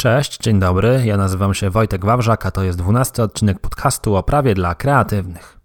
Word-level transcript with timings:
Cześć, 0.00 0.38
dzień 0.38 0.58
dobry. 0.58 1.02
Ja 1.04 1.16
nazywam 1.16 1.54
się 1.54 1.70
Wojtek 1.70 2.04
Wawrzak, 2.04 2.46
a 2.46 2.50
to 2.50 2.62
jest 2.62 2.78
dwunasty 2.78 3.22
odcinek 3.22 3.58
podcastu 3.58 4.16
o 4.16 4.22
prawie 4.22 4.54
dla 4.54 4.74
kreatywnych. 4.74 5.60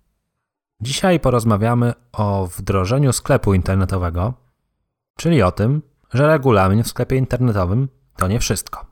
Dzisiaj 0.81 1.19
porozmawiamy 1.19 1.93
o 2.11 2.47
wdrożeniu 2.47 3.13
sklepu 3.13 3.53
internetowego, 3.53 4.33
czyli 5.17 5.43
o 5.43 5.51
tym, 5.51 5.81
że 6.13 6.27
regulamin 6.27 6.83
w 6.83 6.87
sklepie 6.87 7.15
internetowym 7.15 7.89
to 8.17 8.27
nie 8.27 8.39
wszystko. 8.39 8.85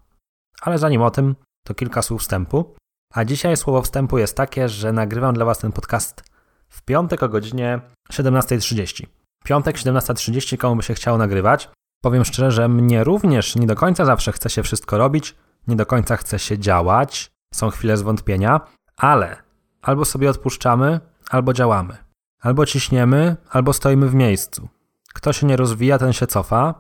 Ale 0.62 0.78
zanim 0.78 1.02
o 1.02 1.12
tym, 1.12 1.36
to 1.64 1.74
kilka 1.74 2.02
słów 2.02 2.22
wstępu. 2.22 2.76
A 3.14 3.26
dzisiaj 3.26 3.58
słowo 3.58 3.82
wstępu 3.82 4.18
jest 4.18 4.38
takie, 4.38 4.70
że 4.70 4.94
nagrywam 4.94 5.34
dla 5.34 5.46
Was 5.46 5.60
ten 5.60 5.72
podcast 5.72 6.24
w 6.70 6.82
piątek 6.82 7.24
o 7.24 7.30
godzinie 7.30 7.82
17.30. 8.12 9.06
Piątek 9.44 9.78
17.30, 9.78 10.58
komu 10.58 10.76
by 10.76 10.84
się 10.84 10.94
chciało 10.94 11.18
nagrywać, 11.18 11.70
Powiem 12.04 12.26
szczerze, 12.26 12.52
że 12.52 12.68
mnie 12.68 13.04
również 13.04 13.56
nie 13.56 13.68
do 13.68 13.76
końca 13.76 14.06
zawsze 14.06 14.32
chce 14.32 14.50
się 14.50 14.64
wszystko 14.64 14.98
robić, 14.98 15.36
nie 15.68 15.76
do 15.76 15.86
końca 15.86 16.18
chce 16.18 16.40
się 16.40 16.60
działać, 16.60 17.32
są 17.54 17.70
chwile 17.70 17.98
zwątpienia, 17.98 18.62
ale 18.98 19.38
albo 19.82 20.06
sobie 20.06 20.30
odpuszczamy, 20.30 21.00
albo 21.30 21.54
działamy. 21.54 21.98
Albo 22.42 22.66
ciśniemy, 22.66 23.36
albo 23.50 23.74
stoimy 23.74 24.10
w 24.10 24.16
miejscu. 24.16 24.68
Kto 25.14 25.34
się 25.34 25.48
nie 25.48 25.58
rozwija, 25.58 25.98
ten 25.98 26.14
się 26.14 26.28
cofa 26.28 26.74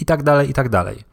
i 0.00 0.04
tak 0.04 0.22
dalej, 0.22 0.50
i 0.50 0.52
tak 0.52 0.68
dalej. 0.68 1.04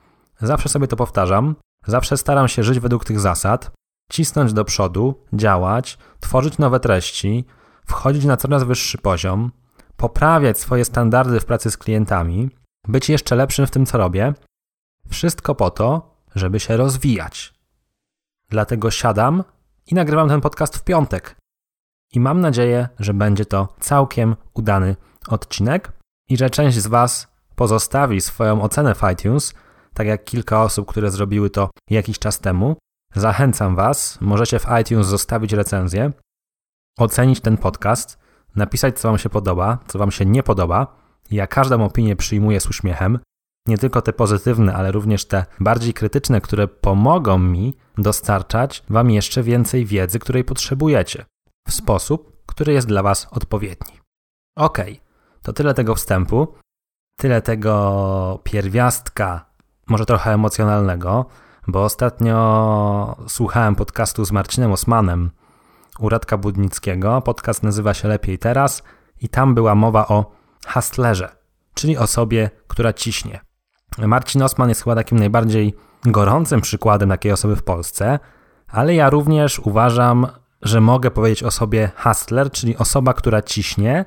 Zawsze 0.41 0.69
sobie 0.69 0.87
to 0.87 0.95
powtarzam, 0.95 1.55
zawsze 1.85 2.17
staram 2.17 2.47
się 2.47 2.63
żyć 2.63 2.79
według 2.79 3.05
tych 3.05 3.19
zasad, 3.19 3.71
cisnąć 4.11 4.53
do 4.53 4.65
przodu, 4.65 5.25
działać, 5.33 5.97
tworzyć 6.19 6.57
nowe 6.57 6.79
treści, 6.79 7.45
wchodzić 7.85 8.25
na 8.25 8.37
coraz 8.37 8.63
wyższy 8.63 8.97
poziom, 8.97 9.51
poprawiać 9.97 10.59
swoje 10.59 10.85
standardy 10.85 11.39
w 11.39 11.45
pracy 11.45 11.71
z 11.71 11.77
klientami, 11.77 12.49
być 12.87 13.09
jeszcze 13.09 13.35
lepszym 13.35 13.67
w 13.67 13.71
tym, 13.71 13.85
co 13.85 13.97
robię. 13.97 14.33
Wszystko 15.09 15.55
po 15.55 15.71
to, 15.71 16.15
żeby 16.35 16.59
się 16.59 16.77
rozwijać. 16.77 17.53
Dlatego 18.49 18.91
siadam 18.91 19.43
i 19.87 19.95
nagrywam 19.95 20.29
ten 20.29 20.41
podcast 20.41 20.77
w 20.77 20.83
piątek. 20.83 21.35
I 22.13 22.19
mam 22.19 22.41
nadzieję, 22.41 22.89
że 22.99 23.13
będzie 23.13 23.45
to 23.45 23.75
całkiem 23.79 24.35
udany 24.53 24.95
odcinek 25.27 25.91
i 26.29 26.37
że 26.37 26.49
część 26.49 26.77
z 26.77 26.87
Was 26.87 27.27
pozostawi 27.55 28.21
swoją 28.21 28.61
ocenę 28.61 28.95
w 28.95 29.01
iTunes, 29.13 29.53
tak 29.93 30.07
jak 30.07 30.23
kilka 30.23 30.63
osób, 30.63 30.87
które 30.87 31.11
zrobiły 31.11 31.49
to 31.49 31.69
jakiś 31.89 32.19
czas 32.19 32.39
temu. 32.39 32.75
Zachęcam 33.15 33.75
Was, 33.75 34.21
możecie 34.21 34.59
w 34.59 34.65
iTunes 34.81 35.07
zostawić 35.07 35.53
recenzję, 35.53 36.11
ocenić 36.99 37.41
ten 37.41 37.57
podcast, 37.57 38.19
napisać, 38.55 38.99
co 38.99 39.07
Wam 39.07 39.17
się 39.17 39.29
podoba, 39.29 39.77
co 39.87 39.99
Wam 39.99 40.11
się 40.11 40.25
nie 40.25 40.43
podoba 40.43 40.99
ja 41.31 41.47
każdą 41.47 41.83
opinię 41.83 42.15
przyjmuję 42.15 42.59
z 42.59 42.67
uśmiechem, 42.67 43.19
nie 43.67 43.77
tylko 43.77 44.01
te 44.01 44.13
pozytywne, 44.13 44.75
ale 44.75 44.91
również 44.91 45.25
te 45.25 45.45
bardziej 45.59 45.93
krytyczne, 45.93 46.41
które 46.41 46.67
pomogą 46.67 47.37
mi 47.37 47.75
dostarczać 47.97 48.83
Wam 48.89 49.11
jeszcze 49.11 49.43
więcej 49.43 49.85
wiedzy, 49.85 50.19
której 50.19 50.43
potrzebujecie, 50.43 51.25
w 51.67 51.73
sposób, 51.73 52.43
który 52.45 52.73
jest 52.73 52.87
dla 52.87 53.03
Was 53.03 53.27
odpowiedni. 53.31 53.99
Ok, 54.57 54.77
to 55.41 55.53
tyle 55.53 55.73
tego 55.73 55.95
wstępu, 55.95 56.47
tyle 57.17 57.41
tego 57.41 58.39
pierwiastka, 58.43 59.45
może 59.87 60.05
trochę 60.05 60.33
emocjonalnego, 60.33 61.25
bo 61.67 61.83
ostatnio 61.83 63.15
słuchałem 63.27 63.75
podcastu 63.75 64.25
z 64.25 64.31
Marcinem 64.31 64.71
Osmanem 64.71 65.31
u 65.99 66.09
Radka 66.09 66.37
Budnickiego. 66.37 67.21
Podcast 67.21 67.63
nazywa 67.63 67.93
się 67.93 68.07
Lepiej 68.07 68.39
Teraz 68.39 68.83
i 69.21 69.29
tam 69.29 69.55
była 69.55 69.75
mowa 69.75 70.07
o 70.07 70.38
hustlerze, 70.73 71.29
czyli 71.73 71.97
osobie, 71.97 72.49
która 72.67 72.93
ciśnie. 72.93 73.39
Marcin 73.97 74.43
Osman 74.43 74.69
jest 74.69 74.83
chyba 74.83 74.95
takim 74.95 75.19
najbardziej 75.19 75.75
gorącym 76.03 76.61
przykładem 76.61 77.09
takiej 77.09 77.31
osoby 77.31 77.55
w 77.55 77.63
Polsce, 77.63 78.19
ale 78.67 78.95
ja 78.95 79.09
również 79.09 79.59
uważam, 79.59 80.27
że 80.61 80.81
mogę 80.81 81.11
powiedzieć 81.11 81.43
o 81.43 81.51
sobie 81.51 81.91
hustler, 81.97 82.51
czyli 82.51 82.77
osoba, 82.77 83.13
która 83.13 83.41
ciśnie, 83.41 84.05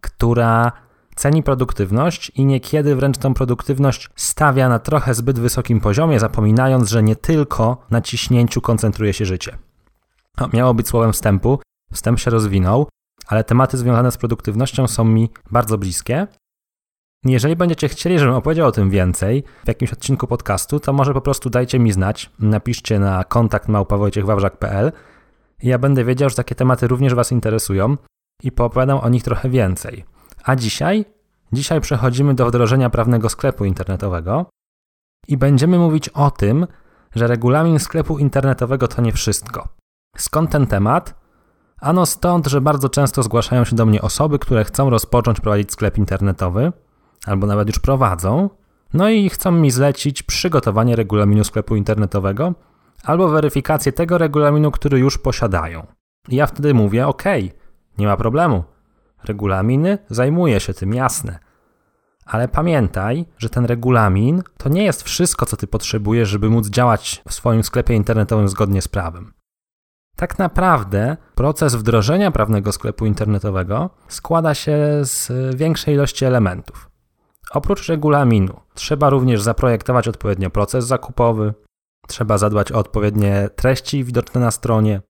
która 0.00 0.72
ceni 1.14 1.42
produktywność 1.42 2.32
i 2.34 2.44
niekiedy 2.44 2.96
wręcz 2.96 3.18
tą 3.18 3.34
produktywność 3.34 4.08
stawia 4.16 4.68
na 4.68 4.78
trochę 4.78 5.14
zbyt 5.14 5.38
wysokim 5.38 5.80
poziomie, 5.80 6.20
zapominając, 6.20 6.88
że 6.88 7.02
nie 7.02 7.16
tylko 7.16 7.86
na 7.90 8.00
ciśnięciu 8.00 8.60
koncentruje 8.60 9.12
się 9.12 9.24
życie. 9.24 9.58
To 10.36 10.48
miało 10.52 10.74
być 10.74 10.88
słowem 10.88 11.12
wstępu, 11.12 11.60
wstęp 11.92 12.18
się 12.18 12.30
rozwinął, 12.30 12.88
ale 13.30 13.44
tematy 13.44 13.78
związane 13.78 14.10
z 14.10 14.16
produktywnością 14.16 14.86
są 14.86 15.04
mi 15.04 15.30
bardzo 15.50 15.78
bliskie. 15.78 16.26
Jeżeli 17.24 17.56
będziecie 17.56 17.88
chcieli, 17.88 18.18
żebym 18.18 18.34
opowiedział 18.34 18.68
o 18.68 18.72
tym 18.72 18.90
więcej 18.90 19.44
w 19.64 19.68
jakimś 19.68 19.92
odcinku 19.92 20.26
podcastu, 20.26 20.80
to 20.80 20.92
może 20.92 21.14
po 21.14 21.20
prostu 21.20 21.50
dajcie 21.50 21.78
mi 21.78 21.92
znać, 21.92 22.30
napiszcie 22.38 22.98
na 22.98 23.24
kontakt 23.24 23.68
małpawojciechwawrzak.pl 23.68 24.92
ja 25.62 25.78
będę 25.78 26.04
wiedział, 26.04 26.30
że 26.30 26.36
takie 26.36 26.54
tematy 26.54 26.88
również 26.88 27.14
Was 27.14 27.32
interesują 27.32 27.96
i 28.42 28.52
poopowiadam 28.52 28.98
o 28.98 29.08
nich 29.08 29.22
trochę 29.22 29.48
więcej. 29.48 30.04
A 30.44 30.56
dzisiaj? 30.56 31.04
Dzisiaj 31.52 31.80
przechodzimy 31.80 32.34
do 32.34 32.46
wdrożenia 32.46 32.90
prawnego 32.90 33.28
sklepu 33.28 33.64
internetowego 33.64 34.46
i 35.28 35.36
będziemy 35.36 35.78
mówić 35.78 36.08
o 36.08 36.30
tym, 36.30 36.66
że 37.14 37.26
regulamin 37.26 37.78
sklepu 37.78 38.18
internetowego 38.18 38.88
to 38.88 39.02
nie 39.02 39.12
wszystko. 39.12 39.68
Skąd 40.16 40.50
ten 40.50 40.66
temat? 40.66 41.19
Ano 41.80 42.06
stąd, 42.06 42.46
że 42.46 42.60
bardzo 42.60 42.88
często 42.88 43.22
zgłaszają 43.22 43.64
się 43.64 43.76
do 43.76 43.86
mnie 43.86 44.02
osoby, 44.02 44.38
które 44.38 44.64
chcą 44.64 44.90
rozpocząć 44.90 45.40
prowadzić 45.40 45.72
sklep 45.72 45.98
internetowy, 45.98 46.72
albo 47.26 47.46
nawet 47.46 47.68
już 47.68 47.78
prowadzą, 47.78 48.50
no 48.94 49.10
i 49.10 49.28
chcą 49.28 49.50
mi 49.50 49.70
zlecić 49.70 50.22
przygotowanie 50.22 50.96
regulaminu 50.96 51.44
sklepu 51.44 51.76
internetowego 51.76 52.54
albo 53.04 53.28
weryfikację 53.28 53.92
tego 53.92 54.18
regulaminu, 54.18 54.70
który 54.70 54.98
już 54.98 55.18
posiadają. 55.18 55.86
I 56.28 56.36
ja 56.36 56.46
wtedy 56.46 56.74
mówię: 56.74 57.06
OK, 57.06 57.24
nie 57.98 58.06
ma 58.06 58.16
problemu. 58.16 58.64
Regulaminy 59.24 59.98
zajmuje 60.10 60.60
się 60.60 60.74
tym, 60.74 60.94
jasne. 60.94 61.38
Ale 62.26 62.48
pamiętaj, 62.48 63.26
że 63.38 63.48
ten 63.48 63.64
regulamin 63.64 64.42
to 64.56 64.68
nie 64.68 64.84
jest 64.84 65.02
wszystko, 65.02 65.46
co 65.46 65.56
ty 65.56 65.66
potrzebujesz, 65.66 66.28
żeby 66.28 66.50
móc 66.50 66.68
działać 66.68 67.22
w 67.28 67.34
swoim 67.34 67.64
sklepie 67.64 67.94
internetowym 67.94 68.48
zgodnie 68.48 68.82
z 68.82 68.88
prawem. 68.88 69.32
Tak 70.20 70.38
naprawdę 70.38 71.16
proces 71.34 71.74
wdrożenia 71.74 72.30
prawnego 72.30 72.72
sklepu 72.72 73.06
internetowego 73.06 73.90
składa 74.08 74.54
się 74.54 74.78
z 75.02 75.32
większej 75.56 75.94
ilości 75.94 76.24
elementów. 76.24 76.90
Oprócz 77.50 77.88
regulaminu, 77.88 78.60
trzeba 78.74 79.10
również 79.10 79.42
zaprojektować 79.42 80.08
odpowiednio 80.08 80.50
proces 80.50 80.86
zakupowy, 80.86 81.54
trzeba 82.08 82.38
zadbać 82.38 82.72
o 82.72 82.78
odpowiednie 82.78 83.48
treści 83.56 84.04
widoczne 84.04 84.40
na 84.40 84.50
stronie, 84.50 85.02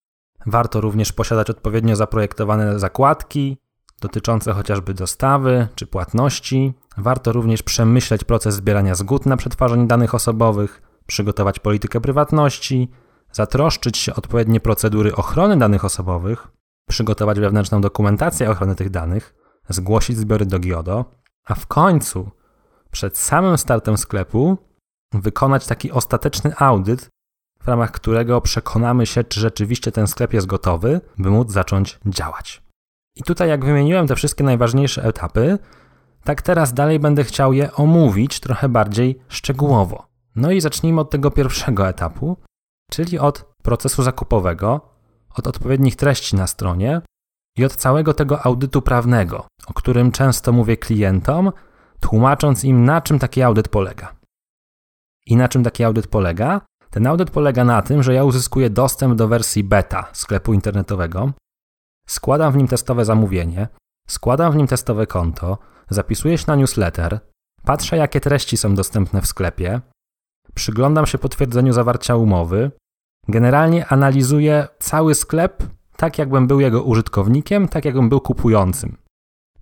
warto 0.46 0.80
również 0.80 1.12
posiadać 1.12 1.50
odpowiednio 1.50 1.96
zaprojektowane 1.96 2.78
zakładki 2.78 3.56
dotyczące 4.00 4.52
chociażby 4.52 4.94
dostawy 4.94 5.68
czy 5.74 5.86
płatności, 5.86 6.74
warto 6.96 7.32
również 7.32 7.62
przemyśleć 7.62 8.24
proces 8.24 8.54
zbierania 8.54 8.94
zgód 8.94 9.26
na 9.26 9.36
przetwarzanie 9.36 9.86
danych 9.86 10.14
osobowych, 10.14 10.82
przygotować 11.06 11.58
politykę 11.58 12.00
prywatności, 12.00 12.90
zatroszczyć 13.32 13.98
się 13.98 14.14
odpowiednie 14.14 14.60
procedury 14.60 15.16
ochrony 15.16 15.56
danych 15.56 15.84
osobowych, 15.84 16.48
przygotować 16.88 17.40
wewnętrzną 17.40 17.80
dokumentację 17.80 18.50
ochrony 18.50 18.74
tych 18.74 18.90
danych, 18.90 19.34
zgłosić 19.68 20.16
zbiory 20.18 20.46
do 20.46 20.58
GIODO, 20.58 21.04
a 21.44 21.54
w 21.54 21.66
końcu, 21.66 22.30
przed 22.90 23.18
samym 23.18 23.58
startem 23.58 23.98
sklepu, 23.98 24.58
wykonać 25.12 25.66
taki 25.66 25.92
ostateczny 25.92 26.56
audyt, 26.56 27.08
w 27.62 27.68
ramach 27.68 27.92
którego 27.92 28.40
przekonamy 28.40 29.06
się, 29.06 29.24
czy 29.24 29.40
rzeczywiście 29.40 29.92
ten 29.92 30.06
sklep 30.06 30.32
jest 30.32 30.46
gotowy, 30.46 31.00
by 31.18 31.30
móc 31.30 31.50
zacząć 31.50 31.98
działać. 32.06 32.62
I 33.16 33.22
tutaj, 33.22 33.48
jak 33.48 33.64
wymieniłem 33.64 34.06
te 34.06 34.16
wszystkie 34.16 34.44
najważniejsze 34.44 35.04
etapy, 35.04 35.58
tak 36.24 36.42
teraz 36.42 36.74
dalej 36.74 36.98
będę 36.98 37.24
chciał 37.24 37.52
je 37.52 37.72
omówić 37.72 38.40
trochę 38.40 38.68
bardziej 38.68 39.18
szczegółowo. 39.28 40.06
No 40.36 40.50
i 40.50 40.60
zacznijmy 40.60 41.00
od 41.00 41.10
tego 41.10 41.30
pierwszego 41.30 41.88
etapu, 41.88 42.36
czyli 42.90 43.18
od 43.18 43.44
procesu 43.62 44.02
zakupowego, 44.02 44.80
od 45.38 45.46
odpowiednich 45.46 45.96
treści 45.96 46.36
na 46.36 46.46
stronie 46.46 47.02
i 47.56 47.64
od 47.64 47.76
całego 47.76 48.14
tego 48.14 48.46
audytu 48.46 48.82
prawnego, 48.82 49.46
o 49.66 49.72
którym 49.74 50.12
często 50.12 50.52
mówię 50.52 50.76
klientom, 50.76 51.52
tłumacząc 52.00 52.64
im, 52.64 52.84
na 52.84 53.00
czym 53.00 53.18
taki 53.18 53.42
audyt 53.42 53.68
polega. 53.68 54.14
I 55.26 55.36
na 55.36 55.48
czym 55.48 55.64
taki 55.64 55.84
audyt 55.84 56.06
polega? 56.06 56.60
Ten 56.90 57.06
audyt 57.06 57.30
polega 57.30 57.64
na 57.64 57.82
tym, 57.82 58.02
że 58.02 58.14
ja 58.14 58.24
uzyskuję 58.24 58.70
dostęp 58.70 59.14
do 59.14 59.28
wersji 59.28 59.64
beta 59.64 60.08
sklepu 60.12 60.54
internetowego, 60.54 61.32
składam 62.06 62.52
w 62.52 62.56
nim 62.56 62.68
testowe 62.68 63.04
zamówienie, 63.04 63.68
składam 64.08 64.52
w 64.52 64.56
nim 64.56 64.66
testowe 64.66 65.06
konto, 65.06 65.58
zapisuję 65.90 66.38
się 66.38 66.44
na 66.46 66.56
newsletter, 66.56 67.20
patrzę, 67.64 67.96
jakie 67.96 68.20
treści 68.20 68.56
są 68.56 68.74
dostępne 68.74 69.22
w 69.22 69.26
sklepie, 69.26 69.80
przyglądam 70.54 71.06
się 71.06 71.18
potwierdzeniu 71.18 71.72
zawarcia 71.72 72.16
umowy, 72.16 72.70
generalnie 73.28 73.86
analizuję 73.86 74.68
cały 74.78 75.14
sklep 75.14 75.62
tak, 75.96 76.18
jakbym 76.18 76.46
był 76.46 76.60
jego 76.60 76.82
użytkownikiem, 76.82 77.68
tak, 77.68 77.84
jakbym 77.84 78.08
był 78.08 78.20
kupującym. 78.20 78.96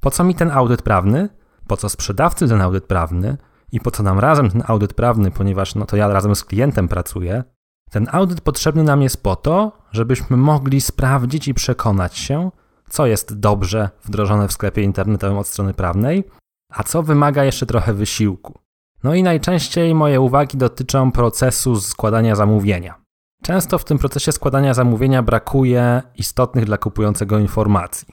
Po 0.01 0.11
co 0.11 0.25
mi 0.25 0.35
ten 0.35 0.51
audyt 0.51 0.83
prawny? 0.83 1.29
Po 1.67 1.77
co 1.77 1.89
sprzedawcy 1.89 2.49
ten 2.49 2.61
audyt 2.61 2.85
prawny? 2.85 3.37
i 3.73 3.81
po 3.81 3.91
co 3.91 4.03
nam 4.03 4.19
razem 4.19 4.51
ten 4.51 4.63
audyt 4.67 4.95
prawny, 4.95 5.31
ponieważ 5.31 5.75
no 5.75 5.87
to 5.87 5.97
ja 5.97 6.09
razem 6.09 6.37
z 6.37 6.45
klientem 6.45 6.89
pracuję. 6.89 7.45
Ten 7.91 8.09
audyt 8.13 8.41
potrzebny 8.41 8.83
nam 8.83 9.03
jest 9.03 9.23
po 9.23 9.37
to, 9.37 9.73
żebyśmy 9.93 10.37
mogli 10.37 10.81
sprawdzić 10.81 11.49
i 11.49 11.55
przekonać 11.55 12.19
się, 12.19 12.51
co 12.91 13.07
jest 13.07 13.39
dobrze 13.39 13.91
wdrożone 14.05 14.49
w 14.49 14.53
sklepie 14.53 14.83
internetowym 14.83 15.39
od 15.39 15.47
strony 15.47 15.75
prawnej, 15.75 16.25
a 16.73 16.83
co 16.83 17.03
wymaga 17.03 17.45
jeszcze 17.45 17.67
trochę 17.67 17.95
wysiłku. 17.95 18.59
No 19.05 19.15
i 19.15 19.23
najczęściej 19.23 19.95
moje 19.95 20.21
uwagi 20.21 20.59
dotyczą 20.59 21.13
procesu 21.13 21.81
składania 21.81 22.37
zamówienia. 22.37 22.95
Często 23.43 23.79
w 23.79 23.85
tym 23.85 23.99
procesie 23.99 24.33
składania 24.33 24.75
zamówienia 24.75 25.23
brakuje 25.23 26.03
istotnych 26.17 26.65
dla 26.65 26.79
kupującego 26.79 27.39
informacji. 27.39 28.09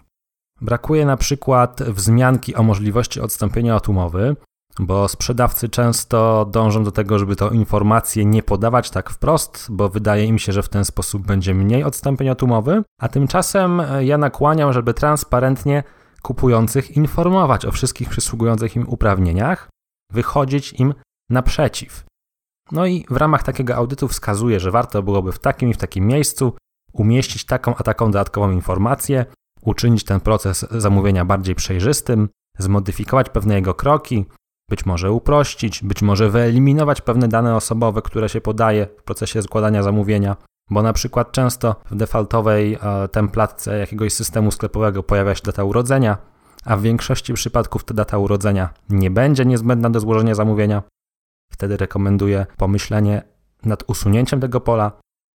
Brakuje 0.62 1.06
na 1.06 1.18
przykład 1.18 1.84
wzmianki 1.84 2.56
o 2.56 2.64
możliwości 2.64 3.22
odstąpienia 3.22 3.76
od 3.76 3.90
umowy, 3.90 4.36
bo 4.80 5.08
sprzedawcy 5.08 5.70
często 5.70 6.46
dążą 6.52 6.84
do 6.84 6.92
tego, 6.92 7.20
żeby 7.20 7.36
tę 7.36 7.50
informację 7.52 8.26
nie 8.26 8.44
podawać 8.44 8.90
tak 8.90 9.10
wprost, 9.10 9.68
bo 9.70 9.90
wydaje 9.90 10.26
im 10.26 10.40
się, 10.40 10.52
że 10.52 10.64
w 10.64 10.70
ten 10.70 10.86
sposób 10.86 11.26
będzie 11.26 11.54
mniej 11.54 11.84
odstąpień 11.84 12.30
od 12.30 12.44
umowy, 12.44 12.84
a 13.02 13.08
tymczasem 13.08 13.82
ja 14.00 14.18
nakłaniam, 14.18 14.74
żeby 14.74 14.94
transparentnie 14.94 15.84
kupujących 16.22 16.98
informować 16.98 17.66
o 17.66 17.72
wszystkich 17.72 18.10
przysługujących 18.10 18.76
im 18.76 18.90
uprawnieniach, 18.90 19.70
wychodzić 20.12 20.74
im 20.74 20.94
naprzeciw. 21.30 22.06
No 22.72 22.86
i 22.86 23.06
w 23.10 23.18
ramach 23.18 23.44
takiego 23.44 23.76
audytu 23.76 24.08
wskazuje, 24.08 24.60
że 24.60 24.72
warto 24.72 25.04
byłoby 25.04 25.32
w 25.32 25.40
takim 25.40 25.70
i 25.70 25.74
w 25.74 25.78
takim 25.78 26.08
miejscu 26.08 26.54
umieścić 26.94 27.46
taką 27.46 27.76
a 27.76 27.84
taką 27.84 28.06
dodatkową 28.06 28.52
informację, 28.52 29.26
uczynić 29.62 30.04
ten 30.04 30.20
proces 30.20 30.66
zamówienia 30.72 31.26
bardziej 31.26 31.56
przejrzystym, 31.56 32.30
zmodyfikować 32.58 33.30
pewne 33.30 33.56
jego 33.56 33.74
kroki, 33.74 34.26
być 34.70 34.86
może 34.86 35.12
uprościć, 35.12 35.84
być 35.84 36.02
może 36.02 36.30
wyeliminować 36.30 37.02
pewne 37.02 37.28
dane 37.28 37.56
osobowe, 37.56 38.02
które 38.02 38.30
się 38.30 38.42
podaje 38.42 38.88
w 39.00 39.04
procesie 39.04 39.42
składania 39.42 39.84
zamówienia, 39.84 40.38
bo 40.70 40.82
na 40.82 40.94
przykład 40.94 41.32
często 41.32 41.76
w 41.92 41.96
defaultowej 41.96 42.78
e, 42.82 43.08
templatce 43.08 43.78
jakiegoś 43.78 44.14
systemu 44.14 44.52
sklepowego 44.52 45.04
pojawia 45.04 45.36
się 45.36 45.42
data 45.46 45.64
urodzenia, 45.64 46.18
a 46.66 46.78
w 46.78 46.82
większości 46.82 47.34
przypadków 47.34 47.84
ta 47.84 47.94
data 47.94 48.18
urodzenia 48.18 48.70
nie 48.90 49.12
będzie 49.12 49.46
niezbędna 49.46 49.90
do 49.90 50.00
złożenia 50.00 50.36
zamówienia. 50.36 50.84
Wtedy 51.52 51.78
rekomenduję 51.78 52.46
pomyślenie 52.58 53.24
nad 53.64 53.84
usunięciem 53.90 54.40
tego 54.40 54.62
pola, 54.62 54.92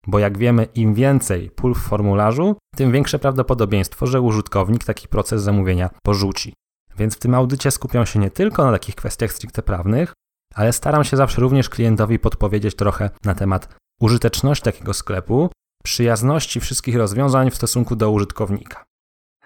bo 0.07 0.19
jak 0.19 0.39
wiemy, 0.39 0.65
im 0.75 0.95
więcej 0.95 1.51
pól 1.51 1.75
w 1.75 1.79
formularzu, 1.79 2.57
tym 2.77 2.93
większe 2.93 3.19
prawdopodobieństwo, 3.19 4.07
że 4.07 4.21
użytkownik 4.21 4.85
taki 4.85 5.09
proces 5.09 5.43
zamówienia 5.43 5.91
porzuci. 6.03 6.53
Więc 6.99 7.17
w 7.17 7.19
tym 7.19 7.35
audycie 7.35 7.71
skupiam 7.71 8.07
się 8.07 8.19
nie 8.19 8.31
tylko 8.31 8.65
na 8.65 8.73
takich 8.73 8.95
kwestiach 8.95 9.33
stricte 9.33 9.63
prawnych, 9.63 10.13
ale 10.55 10.73
staram 10.73 11.05
się 11.05 11.17
zawsze 11.17 11.41
również 11.41 11.69
klientowi 11.69 12.19
podpowiedzieć 12.19 12.75
trochę 12.75 13.11
na 13.25 13.35
temat 13.35 13.77
użyteczności 14.01 14.65
takiego 14.65 14.95
sklepu, 14.95 15.51
przyjazności 15.85 16.61
wszystkich 16.61 16.97
rozwiązań 16.97 17.51
w 17.51 17.55
stosunku 17.55 17.97
do 17.97 18.11
użytkownika. 18.11 18.88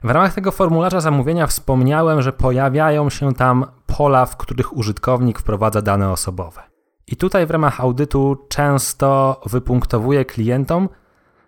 W 0.05 0.11
ramach 0.11 0.35
tego 0.35 0.51
formularza 0.51 1.01
zamówienia 1.01 1.47
wspomniałem, 1.47 2.23
że 2.23 2.33
pojawiają 2.33 3.11
się 3.11 3.35
tam 3.35 3.67
pola, 3.87 4.27
w 4.27 4.37
których 4.37 4.77
użytkownik 4.77 5.39
wprowadza 5.39 5.83
dane 5.83 6.11
osobowe. 6.11 6.63
I 7.07 7.17
tutaj 7.17 7.47
w 7.47 7.51
ramach 7.51 7.81
audytu 7.81 8.37
często 8.49 9.41
wypunktowuję 9.47 10.25
klientom, 10.25 10.89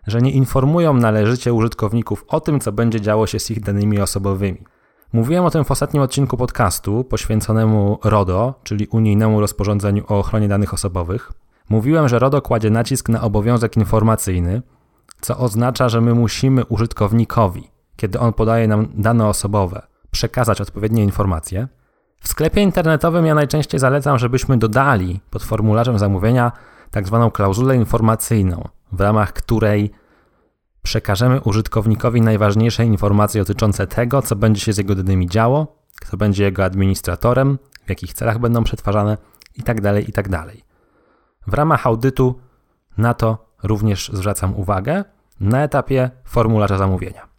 że 0.06 0.21
nie 0.21 0.31
informują 0.31 0.95
należycie 0.95 1.53
użytkowników 1.53 2.25
o 2.29 2.41
tym, 2.41 2.61
co 2.61 2.73
będzie 2.73 3.01
działo 3.01 3.27
się 3.27 3.39
z 3.39 3.51
ich 3.51 3.61
danymi 3.61 4.01
osobowymi. 4.01 4.65
Mówiłem 5.12 5.45
o 5.45 5.51
tym 5.51 5.65
w 5.65 5.71
ostatnim 5.71 6.03
odcinku 6.03 6.37
podcastu 6.37 7.05
poświęconemu 7.05 7.99
RODO, 8.05 8.55
czyli 8.62 8.87
unijnemu 8.87 9.41
rozporządzeniu 9.41 10.05
o 10.09 10.19
ochronie 10.19 10.49
danych 10.49 10.75
osobowych. 10.75 11.33
Mówiłem, 11.69 12.09
że 12.09 12.19
RODO 12.19 12.43
kładzie 12.43 12.71
nacisk 12.71 13.09
na 13.09 13.23
obowiązek 13.23 13.77
informacyjny, 13.77 14.62
co 15.21 15.39
oznacza, 15.39 15.89
że 15.89 16.01
my 16.01 16.15
musimy 16.15 16.65
użytkownikowi, 16.65 17.74
kiedy 17.96 18.19
on 18.19 18.32
podaje 18.32 18.69
nam 18.69 18.88
dane 18.94 19.26
osobowe, 19.26 19.82
przekazać 20.11 20.61
odpowiednie 20.61 21.02
informacje. 21.02 21.69
W 22.20 22.29
sklepie 22.29 22.62
internetowym 22.62 23.26
ja 23.26 23.35
najczęściej 23.35 23.81
zalecam, 23.81 24.19
żebyśmy 24.19 24.56
dodali 24.56 25.20
pod 25.31 25.43
formularzem 25.43 25.99
zamówienia 25.99 26.52
tak 26.91 27.06
zwaną 27.06 27.31
klauzulę 27.31 27.76
informacyjną, 27.76 28.69
w 28.93 29.00
ramach 29.00 29.32
której 29.32 29.91
przekażemy 30.82 31.41
użytkownikowi 31.41 32.23
najważniejsze 32.23 32.85
informacje 32.85 33.41
dotyczące 33.41 33.87
tego, 33.87 34.23
co 34.23 34.37
będzie 34.37 34.61
się 34.61 34.73
z 34.73 34.79
jego 34.79 34.94
danymi 34.94 35.26
działo, 35.26 35.76
kto 36.00 36.17
będzie 36.17 36.44
jego 36.44 36.64
administratorem, 36.64 37.58
w 37.87 37.88
jakich 37.88 38.14
celach 38.14 38.38
będą 38.38 38.64
przetwarzane 38.64 39.17
itd. 39.56 39.94
Tak 39.94 40.08
itd. 40.08 40.31
Tak 40.31 40.56
w 41.46 41.55
ramach 41.55 41.87
audytu 41.87 42.41
na 42.99 43.14
to 43.14 43.46
również 43.62 44.11
zwracam 44.12 44.55
uwagę 44.55 45.05
na 45.41 45.62
etapie 45.62 46.11
formularza 46.25 46.79
zamówienia. 46.79 47.34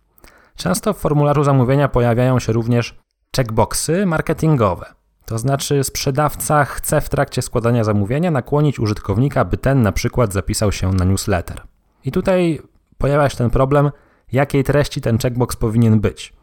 Często 0.56 0.94
w 0.94 0.98
formularzu 0.98 1.44
zamówienia 1.44 1.88
pojawiają 1.88 2.40
się 2.40 2.54
również 2.54 3.00
checkboxy 3.36 4.06
marketingowe. 4.06 4.86
To 5.26 5.38
znaczy 5.38 5.84
sprzedawca 5.84 6.66
chce 6.66 7.02
w 7.02 7.10
trakcie 7.10 7.42
składania 7.42 7.84
zamówienia 7.84 8.32
nakłonić 8.32 8.80
użytkownika, 8.80 9.46
by 9.46 9.58
ten 9.58 9.82
na 9.82 9.92
przykład 9.92 10.34
zapisał 10.34 10.72
się 10.72 10.94
na 10.94 11.06
newsletter. 11.06 11.62
I 12.06 12.12
tutaj 12.12 12.62
pojawia 12.98 13.30
się 13.30 13.38
ten 13.38 13.50
problem, 13.50 13.92
jakiej 14.32 14.64
treści 14.64 15.02
ten 15.02 15.18
checkbox 15.18 15.56
powinien 15.56 16.00
być. 16.00 16.34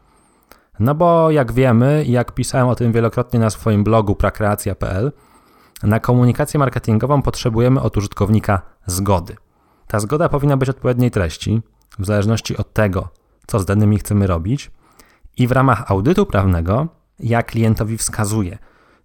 No 0.79 0.95
bo 0.95 1.31
jak 1.31 1.51
wiemy, 1.51 2.05
jak 2.07 2.31
pisałem 2.31 2.67
o 2.67 2.75
tym 2.75 2.91
wielokrotnie 2.91 3.39
na 3.39 3.49
swoim 3.49 3.83
blogu 3.83 4.15
prakreacja.pl, 4.15 5.11
na 5.83 5.99
komunikację 5.99 6.57
marketingową 6.59 7.21
potrzebujemy 7.21 7.81
od 7.81 7.97
użytkownika 7.97 8.61
zgody. 8.85 9.35
Ta 9.87 9.99
zgoda 9.99 10.29
powinna 10.29 10.57
być 10.57 10.69
odpowiedniej 10.69 11.11
treści, 11.11 11.61
w 11.99 12.05
zależności 12.05 12.57
od 12.57 12.73
tego, 12.73 13.09
co 13.47 13.59
z 13.59 13.65
danymi 13.65 13.99
chcemy 13.99 14.27
robić, 14.27 14.71
i 15.37 15.47
w 15.47 15.51
ramach 15.51 15.91
audytu 15.91 16.25
prawnego 16.25 16.87
ja 17.19 17.43
klientowi 17.43 17.97
wskazuję, 17.97 18.57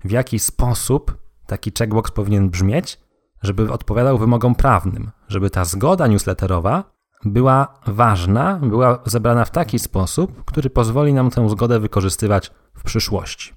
w 0.05 0.11
jaki 0.11 0.39
sposób 0.39 1.17
taki 1.47 1.73
checkbox 1.79 2.11
powinien 2.11 2.51
brzmieć, 2.51 3.01
żeby 3.43 3.73
odpowiadał 3.73 4.19
wymogom 4.19 4.55
prawnym, 4.55 5.11
żeby 5.29 5.51
ta 5.51 5.65
zgoda 5.65 6.07
newsletterowa 6.07 6.85
była 7.25 7.81
ważna, 7.87 8.61
była 8.63 8.99
zebrana 9.05 9.45
w 9.45 9.51
taki 9.51 9.79
sposób, 9.79 10.45
który 10.45 10.71
pozwoli 10.71 11.15
nam 11.15 11.31
tę 11.31 11.49
zgodę 11.49 11.81
wykorzystywać 11.81 12.51
w 12.75 12.83
przyszłości. 12.83 13.55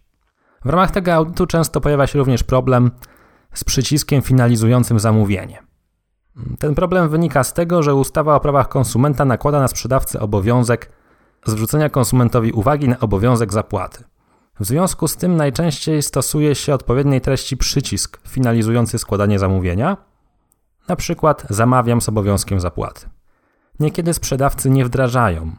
W 0.65 0.69
ramach 0.69 0.91
tego 0.91 1.13
audytu 1.13 1.45
często 1.45 1.81
pojawia 1.81 2.07
się 2.07 2.19
również 2.19 2.43
problem 2.43 2.91
z 3.53 3.63
przyciskiem 3.63 4.21
finalizującym 4.21 4.99
zamówienie. 4.99 5.70
Ten 6.59 6.75
problem 6.75 7.09
wynika 7.09 7.43
z 7.43 7.53
tego, 7.53 7.83
że 7.83 7.95
ustawa 7.95 8.35
o 8.35 8.39
prawach 8.39 8.69
konsumenta 8.69 9.25
nakłada 9.25 9.59
na 9.59 9.67
sprzedawcę 9.67 10.19
obowiązek 10.19 10.91
zwrócenia 11.45 11.89
konsumentowi 11.89 12.51
uwagi 12.51 12.89
na 12.89 12.99
obowiązek 12.99 13.53
zapłaty. 13.53 14.03
W 14.59 14.65
związku 14.65 15.07
z 15.07 15.17
tym 15.17 15.35
najczęściej 15.35 16.01
stosuje 16.01 16.55
się 16.55 16.73
odpowiedniej 16.73 17.21
treści 17.21 17.57
przycisk 17.57 18.19
finalizujący 18.27 18.97
składanie 18.97 19.39
zamówienia, 19.39 19.97
na 20.87 20.95
przykład 20.95 21.45
zamawiam 21.49 22.01
z 22.01 22.09
obowiązkiem 22.09 22.59
zapłaty. 22.59 23.09
Niekiedy 23.79 24.13
sprzedawcy 24.13 24.69
nie 24.69 24.85
wdrażają 24.85 25.51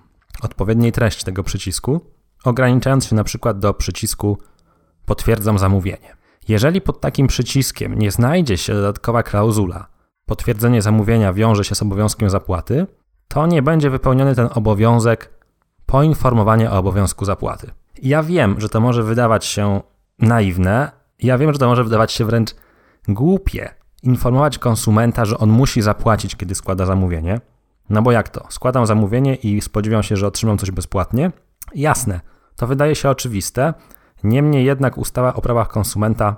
odpowiedniej 0.43 0.93
treści 0.93 1.25
tego 1.25 1.43
przycisku, 1.43 2.01
ograniczając 2.45 3.07
się 3.07 3.17
na 3.17 3.25
przykład 3.25 3.59
do 3.59 3.75
przycisku 3.75 4.39
potwierdzam 5.07 5.59
zamówienie. 5.59 6.17
Jeżeli 6.49 6.81
pod 6.81 7.01
takim 7.01 7.27
przyciskiem 7.27 7.99
nie 7.99 8.11
znajdzie 8.11 8.59
się 8.59 8.75
dodatkowa 8.75 9.23
klauzula 9.23 9.92
potwierdzenie 10.33 10.83
zamówienia 10.83 11.33
wiąże 11.33 11.65
się 11.65 11.75
z 11.75 11.83
obowiązkiem 11.83 12.31
zapłaty, 12.31 12.87
to 13.29 13.47
nie 13.47 13.63
będzie 13.63 13.91
wypełniony 13.91 14.35
ten 14.35 14.49
obowiązek 14.55 15.31
poinformowania 15.87 16.73
o 16.73 16.79
obowiązku 16.79 17.25
zapłaty. 17.25 17.71
Ja 18.03 18.23
wiem, 18.23 18.61
że 18.61 18.69
to 18.69 18.81
może 18.81 19.03
wydawać 19.03 19.45
się 19.45 19.81
naiwne, 20.19 20.91
ja 21.19 21.39
wiem, 21.39 21.53
że 21.53 21.59
to 21.59 21.69
może 21.69 21.85
wydawać 21.85 22.13
się 22.13 22.25
wręcz 22.25 22.55
głupie 23.09 23.75
informować 24.03 24.59
konsumenta, 24.59 25.25
że 25.25 25.39
on 25.39 25.51
musi 25.51 25.83
zapłacić, 25.83 26.37
kiedy 26.37 26.55
składa 26.55 26.87
zamówienie. 26.87 27.41
No 27.91 28.03
bo 28.03 28.13
jak 28.13 28.29
to? 28.29 28.47
Składam 28.49 28.87
zamówienie 28.87 29.35
i 29.35 29.61
spodziewam 29.61 30.03
się, 30.03 30.17
że 30.17 30.27
otrzymam 30.27 30.59
coś 30.59 30.71
bezpłatnie? 30.71 31.33
Jasne, 31.75 32.21
to 32.57 32.67
wydaje 32.67 32.95
się 32.95 33.11
oczywiste. 33.11 33.75
Niemniej 34.25 34.65
jednak 34.65 34.99
ustawa 34.99 35.35
o 35.35 35.41
prawach 35.41 35.69
konsumenta 35.69 36.37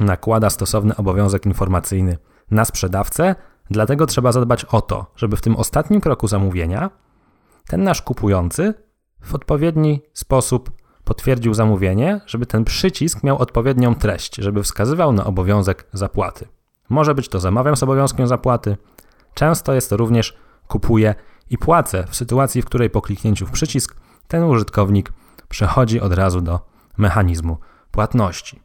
nakłada 0.00 0.50
stosowny 0.50 0.96
obowiązek 0.96 1.46
informacyjny 1.46 2.16
na 2.50 2.64
sprzedawcę, 2.64 3.34
dlatego 3.70 4.06
trzeba 4.06 4.32
zadbać 4.32 4.64
o 4.64 4.80
to, 4.80 5.06
żeby 5.16 5.36
w 5.36 5.40
tym 5.40 5.56
ostatnim 5.56 6.00
kroku 6.00 6.28
zamówienia 6.28 6.90
ten 7.66 7.82
nasz 7.82 8.02
kupujący 8.02 8.74
w 9.20 9.34
odpowiedni 9.34 10.02
sposób 10.12 10.70
potwierdził 11.04 11.54
zamówienie, 11.54 12.20
żeby 12.26 12.46
ten 12.46 12.64
przycisk 12.64 13.22
miał 13.22 13.38
odpowiednią 13.38 13.94
treść, 13.94 14.36
żeby 14.36 14.62
wskazywał 14.62 15.12
na 15.12 15.24
obowiązek 15.24 15.86
zapłaty. 15.92 16.48
Może 16.88 17.14
być 17.14 17.28
to 17.28 17.40
zamawiam 17.40 17.76
z 17.76 17.82
obowiązkiem 17.82 18.26
zapłaty, 18.26 18.76
często 19.34 19.72
jest 19.72 19.90
to 19.90 19.96
również 19.96 20.36
kupuję 20.68 21.14
i 21.50 21.58
płacę 21.58 22.04
w 22.08 22.16
sytuacji, 22.16 22.62
w 22.62 22.64
której 22.64 22.90
po 22.90 23.02
kliknięciu 23.02 23.46
w 23.46 23.50
przycisk 23.50 23.96
ten 24.28 24.44
użytkownik 24.44 25.12
przechodzi 25.48 26.00
od 26.00 26.12
razu 26.12 26.40
do 26.40 26.60
mechanizmu 26.98 27.58
płatności. 27.90 28.62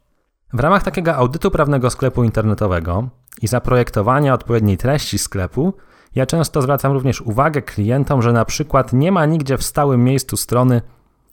W 0.52 0.60
ramach 0.60 0.82
takiego 0.82 1.14
audytu 1.14 1.50
prawnego 1.50 1.90
sklepu 1.90 2.24
internetowego 2.24 3.08
i 3.42 3.48
zaprojektowania 3.48 4.34
odpowiedniej 4.34 4.76
treści 4.76 5.18
sklepu, 5.18 5.74
ja 6.14 6.26
często 6.26 6.62
zwracam 6.62 6.92
również 6.92 7.20
uwagę 7.20 7.62
klientom, 7.62 8.22
że 8.22 8.32
na 8.32 8.44
przykład 8.44 8.92
nie 8.92 9.12
ma 9.12 9.26
nigdzie 9.26 9.58
w 9.58 9.62
stałym 9.62 10.04
miejscu 10.04 10.36
strony 10.36 10.82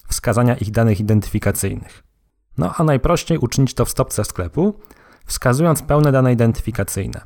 wskazania 0.08 0.56
ich 0.56 0.72
danych 0.72 1.00
identyfikacyjnych. 1.00 2.04
No 2.58 2.74
a 2.78 2.84
najprościej 2.84 3.38
uczynić 3.38 3.74
to 3.74 3.86
w 3.86 3.90
stopce 3.90 4.26
sklepu, 4.26 4.80
wskazując 5.26 5.82
pełne 5.82 6.12
dane 6.12 6.34
identyfikacyjne. 6.34 7.22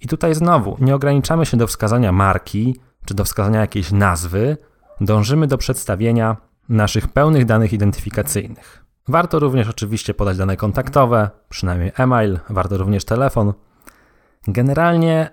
I 0.00 0.08
tutaj 0.08 0.34
znowu 0.34 0.76
nie 0.80 0.94
ograniczamy 0.94 1.46
się 1.46 1.56
do 1.56 1.66
wskazania 1.66 2.12
marki 2.12 2.80
czy 3.04 3.14
do 3.14 3.24
wskazania 3.24 3.60
jakiejś 3.60 3.92
nazwy, 3.92 4.56
dążymy 5.00 5.46
do 5.46 5.58
przedstawienia 5.58 6.36
naszych 6.68 7.08
pełnych 7.08 7.44
danych 7.44 7.72
identyfikacyjnych. 7.72 8.87
Warto 9.08 9.38
również 9.38 9.68
oczywiście 9.68 10.14
podać 10.14 10.36
dane 10.36 10.56
kontaktowe, 10.56 11.30
przynajmniej 11.48 11.92
e-mail, 11.96 12.38
warto 12.50 12.78
również 12.78 13.04
telefon. 13.04 13.52
Generalnie 14.46 15.30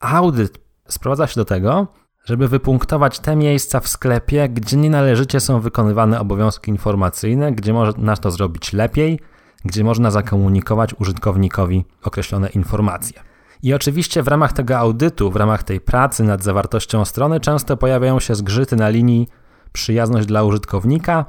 audyt 0.00 0.60
sprowadza 0.88 1.26
się 1.26 1.34
do 1.40 1.44
tego, 1.44 1.86
żeby 2.24 2.48
wypunktować 2.48 3.18
te 3.18 3.36
miejsca 3.36 3.80
w 3.80 3.88
sklepie, 3.88 4.48
gdzie 4.48 4.76
nienależycie 4.76 5.40
są 5.40 5.60
wykonywane 5.60 6.20
obowiązki 6.20 6.70
informacyjne, 6.70 7.52
gdzie 7.52 7.72
można 7.72 8.16
to 8.16 8.30
zrobić 8.30 8.72
lepiej, 8.72 9.20
gdzie 9.64 9.84
można 9.84 10.10
zakomunikować 10.10 10.94
użytkownikowi 11.00 11.84
określone 12.02 12.48
informacje. 12.48 13.20
I 13.62 13.74
oczywiście 13.74 14.22
w 14.22 14.28
ramach 14.28 14.52
tego 14.52 14.78
audytu, 14.78 15.30
w 15.30 15.36
ramach 15.36 15.62
tej 15.62 15.80
pracy 15.80 16.24
nad 16.24 16.42
zawartością 16.42 17.04
strony 17.04 17.40
często 17.40 17.76
pojawiają 17.76 18.20
się 18.20 18.34
zgrzyty 18.34 18.76
na 18.76 18.88
linii 18.88 19.28
przyjazność 19.72 20.26
dla 20.26 20.42
użytkownika, 20.42 21.24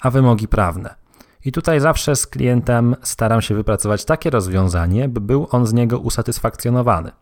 a 0.00 0.10
wymogi 0.10 0.48
prawne. 0.48 0.99
I 1.44 1.52
tutaj 1.52 1.80
zawsze 1.80 2.16
z 2.16 2.26
klientem 2.26 2.96
staram 3.02 3.42
się 3.42 3.54
wypracować 3.54 4.04
takie 4.04 4.30
rozwiązanie, 4.30 5.08
by 5.08 5.20
był 5.20 5.48
on 5.50 5.66
z 5.66 5.72
niego 5.72 5.98
usatysfakcjonowany. 5.98 7.12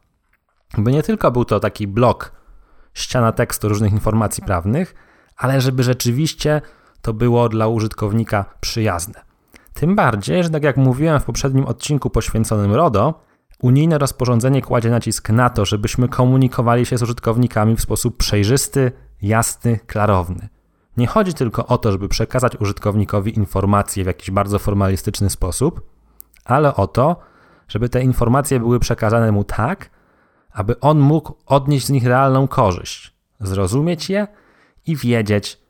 By 0.79 0.93
nie 0.93 1.03
tylko 1.03 1.31
był 1.31 1.45
to 1.45 1.61
taki 1.61 1.87
blok, 1.87 2.33
ściana 2.95 3.33
tekstu 3.33 3.69
różnych 3.69 3.93
informacji 3.93 4.45
prawnych, 4.45 4.95
ale 5.37 5.61
żeby 5.61 5.83
rzeczywiście 5.83 6.63
to 7.03 7.13
było 7.13 7.49
dla 7.49 7.67
użytkownika 7.69 8.45
przyjazne. 8.61 9.23
Tym 9.75 9.97
bardziej, 9.97 10.45
że 10.45 10.51
tak 10.51 10.63
jak 10.63 10.77
mówiłem 10.77 11.21
w 11.21 11.25
poprzednim 11.25 11.65
odcinku 11.65 12.11
poświęconym 12.11 12.75
RODO, 12.75 13.25
unijne 13.63 13.99
rozporządzenie 13.99 14.63
kładzie 14.63 14.91
nacisk 14.91 15.31
na 15.31 15.51
to, 15.51 15.65
żebyśmy 15.65 16.09
komunikowali 16.09 16.87
się 16.87 16.99
z 16.99 17.03
użytkownikami 17.03 17.77
w 17.77 17.81
sposób 17.81 18.17
przejrzysty, 18.17 18.93
jasny, 19.23 19.79
klarowny. 19.87 20.49
Nie 20.99 21.07
chodzi 21.07 21.35
tylko 21.35 21.67
o 21.67 21.79
to, 21.79 21.93
żeby 21.93 22.09
przekazać 22.09 22.61
użytkownikowi 22.61 23.37
informacje 23.37 24.05
w 24.05 24.07
jakiś 24.07 24.31
bardzo 24.31 24.59
formalistyczny 24.59 25.31
sposób, 25.31 25.81
ale 26.45 26.75
o 26.75 26.87
to, 26.87 27.17
żeby 27.69 27.89
te 27.89 28.03
informacje 28.03 28.61
były 28.61 28.81
przekazane 28.81 29.33
mu 29.33 29.45
tak, 29.45 29.91
aby 30.53 30.81
on 30.81 30.99
mógł 30.99 31.35
odnieść 31.47 31.87
z 31.87 31.91
nich 31.91 32.05
realną 32.05 32.49
korzyść, 32.49 33.15
zrozumieć 33.41 34.11
je 34.11 34.27
i 34.87 34.97
wiedzieć 34.97 35.61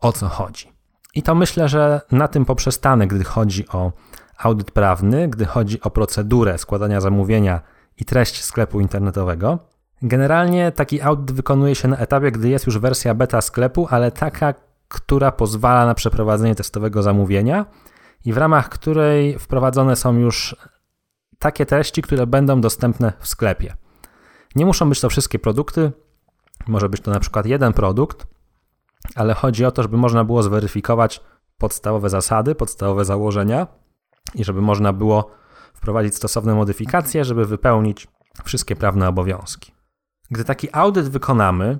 o 0.00 0.12
co 0.12 0.28
chodzi. 0.28 0.72
I 1.14 1.22
to 1.22 1.34
myślę, 1.34 1.68
że 1.68 2.00
na 2.12 2.28
tym 2.28 2.44
poprzestanę, 2.44 3.06
gdy 3.06 3.24
chodzi 3.24 3.68
o 3.68 3.92
audyt 4.38 4.70
prawny, 4.70 5.28
gdy 5.28 5.44
chodzi 5.44 5.80
o 5.80 5.90
procedurę 5.90 6.58
składania 6.58 7.00
zamówienia 7.00 7.60
i 7.98 8.04
treść 8.04 8.44
sklepu 8.44 8.80
internetowego. 8.80 9.58
Generalnie 10.02 10.72
taki 10.72 11.02
audyt 11.02 11.32
wykonuje 11.32 11.74
się 11.74 11.88
na 11.88 11.96
etapie, 11.96 12.32
gdy 12.32 12.48
jest 12.48 12.66
już 12.66 12.78
wersja 12.78 13.14
beta 13.14 13.40
sklepu, 13.40 13.86
ale 13.90 14.10
taka, 14.10 14.54
która 14.90 15.32
pozwala 15.32 15.86
na 15.86 15.94
przeprowadzenie 15.94 16.54
testowego 16.54 17.02
zamówienia 17.02 17.66
i 18.24 18.32
w 18.32 18.36
ramach 18.36 18.68
której 18.68 19.38
wprowadzone 19.38 19.96
są 19.96 20.14
już 20.14 20.56
takie 21.38 21.66
treści, 21.66 22.02
które 22.02 22.26
będą 22.26 22.60
dostępne 22.60 23.12
w 23.18 23.28
sklepie. 23.28 23.76
Nie 24.54 24.66
muszą 24.66 24.88
być 24.88 25.00
to 25.00 25.08
wszystkie 25.08 25.38
produkty, 25.38 25.92
może 26.66 26.88
być 26.88 27.00
to 27.00 27.10
na 27.10 27.20
przykład 27.20 27.46
jeden 27.46 27.72
produkt, 27.72 28.26
ale 29.14 29.34
chodzi 29.34 29.64
o 29.64 29.70
to, 29.70 29.82
żeby 29.82 29.96
można 29.96 30.24
było 30.24 30.42
zweryfikować 30.42 31.20
podstawowe 31.58 32.10
zasady, 32.10 32.54
podstawowe 32.54 33.04
założenia 33.04 33.66
i 34.34 34.44
żeby 34.44 34.60
można 34.60 34.92
było 34.92 35.30
wprowadzić 35.74 36.14
stosowne 36.14 36.54
modyfikacje, 36.54 37.24
żeby 37.24 37.46
wypełnić 37.46 38.08
wszystkie 38.44 38.76
prawne 38.76 39.08
obowiązki. 39.08 39.72
Gdy 40.30 40.44
taki 40.44 40.68
audyt 40.72 41.08
wykonamy, 41.08 41.78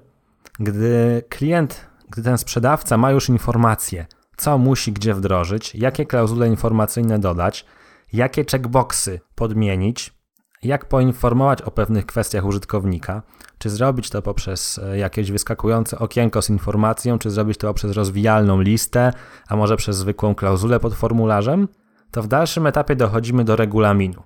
gdy 0.58 1.22
klient, 1.28 1.89
gdy 2.10 2.22
ten 2.22 2.38
sprzedawca 2.38 2.96
ma 2.96 3.10
już 3.10 3.28
informacje, 3.28 4.06
co 4.36 4.58
musi 4.58 4.92
gdzie 4.92 5.14
wdrożyć, 5.14 5.74
jakie 5.74 6.06
klauzule 6.06 6.48
informacyjne 6.48 7.18
dodać, 7.18 7.66
jakie 8.12 8.44
checkboxy 8.44 9.20
podmienić, 9.34 10.20
jak 10.62 10.88
poinformować 10.88 11.62
o 11.62 11.70
pewnych 11.70 12.06
kwestiach 12.06 12.44
użytkownika, 12.44 13.22
czy 13.58 13.70
zrobić 13.70 14.10
to 14.10 14.22
poprzez 14.22 14.78
e, 14.78 14.98
jakieś 14.98 15.30
wyskakujące 15.30 15.98
okienko 15.98 16.42
z 16.42 16.50
informacją, 16.50 17.18
czy 17.18 17.30
zrobić 17.30 17.58
to 17.58 17.66
poprzez 17.66 17.92
rozwijalną 17.92 18.60
listę, 18.60 19.12
a 19.48 19.56
może 19.56 19.76
przez 19.76 19.96
zwykłą 19.96 20.34
klauzulę 20.34 20.80
pod 20.80 20.94
formularzem, 20.94 21.68
to 22.10 22.22
w 22.22 22.28
dalszym 22.28 22.66
etapie 22.66 22.96
dochodzimy 22.96 23.44
do 23.44 23.56
regulaminu. 23.56 24.22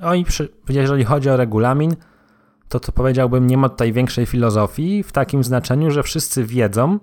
No 0.00 0.14
i 0.14 0.24
przy, 0.24 0.48
jeżeli 0.68 1.04
chodzi 1.04 1.30
o 1.30 1.36
regulamin, 1.36 1.96
to 2.68 2.80
to 2.80 2.92
powiedziałbym, 2.92 3.46
nie 3.46 3.56
ma 3.58 3.68
tutaj 3.68 3.92
większej 3.92 4.26
filozofii 4.26 5.02
w 5.02 5.12
takim 5.12 5.44
znaczeniu, 5.44 5.90
że 5.90 6.02
wszyscy 6.02 6.44
wiedzą, 6.44 6.98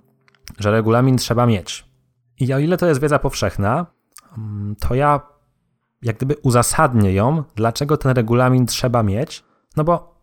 że 0.60 0.72
regulamin 0.72 1.18
trzeba 1.18 1.46
mieć. 1.46 1.86
I 2.40 2.54
o 2.54 2.60
ile 2.60 2.78
to 2.78 2.86
jest 2.86 3.02
wiedza 3.02 3.20
powszechna, 3.20 3.86
mm, 4.38 4.76
to 4.76 4.96
ja 4.96 5.22
jak 6.02 6.16
gdyby 6.18 6.36
uzasadnię 6.44 7.14
ją, 7.14 7.44
dlaczego 7.56 7.98
ten 7.98 8.12
regulamin 8.12 8.66
trzeba 8.66 9.04
mieć, 9.04 9.44
no 9.78 9.84
bo 9.84 10.16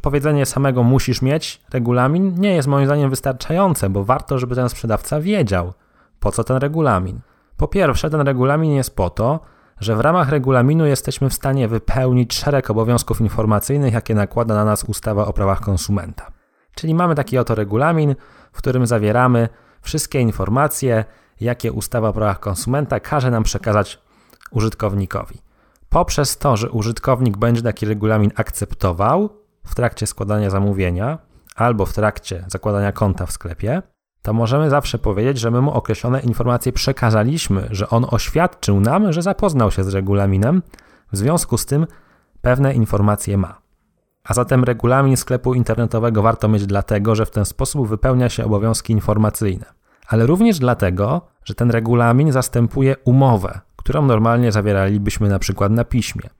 powiedzenie 0.00 0.46
samego 0.46 0.82
musisz 0.82 1.22
mieć 1.22 1.62
regulamin 1.72 2.34
nie 2.40 2.54
jest 2.54 2.68
moim 2.68 2.86
zdaniem 2.86 3.10
wystarczające, 3.10 3.90
bo 3.90 4.04
warto, 4.04 4.38
żeby 4.38 4.54
ten 4.54 4.68
sprzedawca 4.68 5.20
wiedział, 5.20 5.72
po 6.20 6.32
co 6.32 6.44
ten 6.44 6.56
regulamin. 6.56 7.20
Po 7.56 7.68
pierwsze, 7.68 8.10
ten 8.10 8.20
regulamin 8.20 8.72
jest 8.72 8.96
po 8.96 9.10
to, 9.10 9.40
że 9.80 9.96
w 9.96 10.00
ramach 10.00 10.28
regulaminu 10.28 10.86
jesteśmy 10.86 11.30
w 11.30 11.34
stanie 11.34 11.68
wypełnić 11.68 12.34
szereg 12.34 12.70
obowiązków 12.70 13.20
informacyjnych, 13.20 13.94
jakie 13.94 14.14
nakłada 14.14 14.54
na 14.54 14.64
nas 14.64 14.84
ustawa 14.84 15.26
o 15.26 15.32
prawach 15.32 15.60
konsumenta. 15.60 16.32
Czyli 16.74 16.94
mamy 16.94 17.14
taki 17.14 17.38
oto 17.38 17.54
regulamin, 17.54 18.14
w 18.52 18.58
którym 18.58 18.86
zawieramy 18.86 19.48
wszystkie 19.84 20.20
informacje, 20.20 21.04
jakie 21.40 21.72
ustawa 21.72 22.08
o 22.08 22.12
prawach 22.12 22.40
konsumenta 22.40 23.00
każe 23.00 23.30
nam 23.30 23.42
przekazać 23.42 23.98
użytkownikowi. 24.50 25.38
Poprzez 25.88 26.38
to, 26.38 26.56
że 26.56 26.70
użytkownik 26.70 27.36
będzie 27.36 27.62
taki 27.62 27.86
regulamin 27.86 28.30
akceptował 28.36 29.30
w 29.64 29.74
trakcie 29.74 30.06
składania 30.06 30.50
zamówienia 30.50 31.18
albo 31.56 31.86
w 31.86 31.92
trakcie 31.92 32.44
zakładania 32.48 32.92
konta 32.92 33.26
w 33.26 33.32
sklepie, 33.32 33.82
to 34.22 34.32
możemy 34.32 34.70
zawsze 34.70 34.98
powiedzieć, 34.98 35.38
że 35.38 35.50
my 35.50 35.60
mu 35.60 35.72
określone 35.72 36.20
informacje 36.20 36.72
przekazaliśmy, 36.72 37.68
że 37.70 37.88
on 37.88 38.06
oświadczył 38.10 38.80
nam, 38.80 39.12
że 39.12 39.22
zapoznał 39.22 39.70
się 39.70 39.84
z 39.84 39.88
regulaminem, 39.88 40.62
w 41.12 41.16
związku 41.16 41.58
z 41.58 41.66
tym 41.66 41.86
pewne 42.40 42.74
informacje 42.74 43.38
ma. 43.38 43.63
A 44.24 44.34
zatem 44.34 44.64
regulamin 44.64 45.16
sklepu 45.16 45.54
internetowego 45.54 46.22
warto 46.22 46.48
mieć 46.48 46.66
dlatego, 46.66 47.14
że 47.14 47.26
w 47.26 47.30
ten 47.30 47.44
sposób 47.44 47.88
wypełnia 47.88 48.28
się 48.28 48.44
obowiązki 48.44 48.92
informacyjne, 48.92 49.66
ale 50.06 50.26
również 50.26 50.58
dlatego, 50.58 51.26
że 51.44 51.54
ten 51.54 51.70
regulamin 51.70 52.32
zastępuje 52.32 52.96
umowę, 53.04 53.60
którą 53.76 54.06
normalnie 54.06 54.52
zawieralibyśmy 54.52 55.28
na 55.28 55.38
przykład 55.38 55.72
na 55.72 55.84
piśmie. 55.84 56.30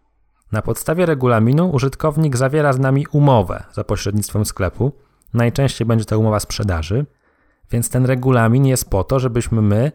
Na 0.53 0.63
podstawie 0.63 1.07
regulaminu 1.07 1.71
użytkownik 1.71 2.37
zawiera 2.37 2.73
z 2.73 2.79
nami 2.79 3.07
umowę 3.13 3.65
za 3.73 3.85
pośrednictwem 3.85 4.45
sklepu, 4.45 4.93
najczęściej 5.35 5.87
będzie 5.87 6.05
to 6.05 6.19
umowa 6.19 6.41
sprzedaży, 6.41 7.07
więc 7.71 7.91
ten 7.91 8.07
regulamin 8.07 8.67
jest 8.67 8.91
po 8.91 9.05
to, 9.05 9.21
żebyśmy 9.21 9.63
my 9.63 9.93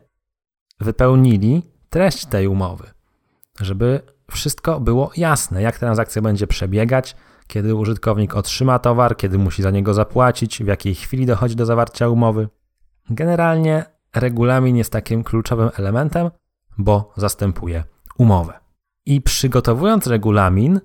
wypełnili 0.80 1.72
treść 1.90 2.26
tej 2.26 2.48
umowy, 2.48 2.84
żeby 3.62 4.02
wszystko 4.32 4.80
było 4.80 5.12
jasne, 5.18 5.62
jak 5.62 5.80
transakcja 5.80 6.22
będzie 6.22 6.48
przebiegać, 6.48 7.16
kiedy 7.50 7.76
użytkownik 7.76 8.36
otrzyma 8.36 8.80
towar, 8.80 9.18
kiedy 9.18 9.38
musi 9.38 9.62
za 9.62 9.72
niego 9.72 9.94
zapłacić, 9.94 10.64
w 10.64 10.68
jakiej 10.68 10.96
chwili 10.96 11.26
dochodzi 11.26 11.56
do 11.56 11.66
zawarcia 11.66 12.10
umowy. 12.10 12.50
Generalnie 13.10 13.86
regulamin 14.16 14.78
jest 14.78 14.92
takim 14.92 15.24
kluczowym 15.24 15.70
elementem, 15.78 16.30
bo 16.78 17.14
zastępuje 17.18 17.84
umowę. 18.18 18.54
I 19.06 19.22
przygotowując 19.22 20.08
regulamin, 20.08 20.80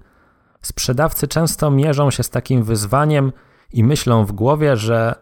sprzedawcy 0.63 1.29
często 1.29 1.71
mierzą 1.71 2.11
się 2.11 2.23
z 2.23 2.31
takim 2.31 2.63
wyzwaniem 2.63 3.33
i 3.73 3.85
myślą 3.85 4.25
w 4.25 4.33
głowie, 4.33 4.77
że 4.77 5.15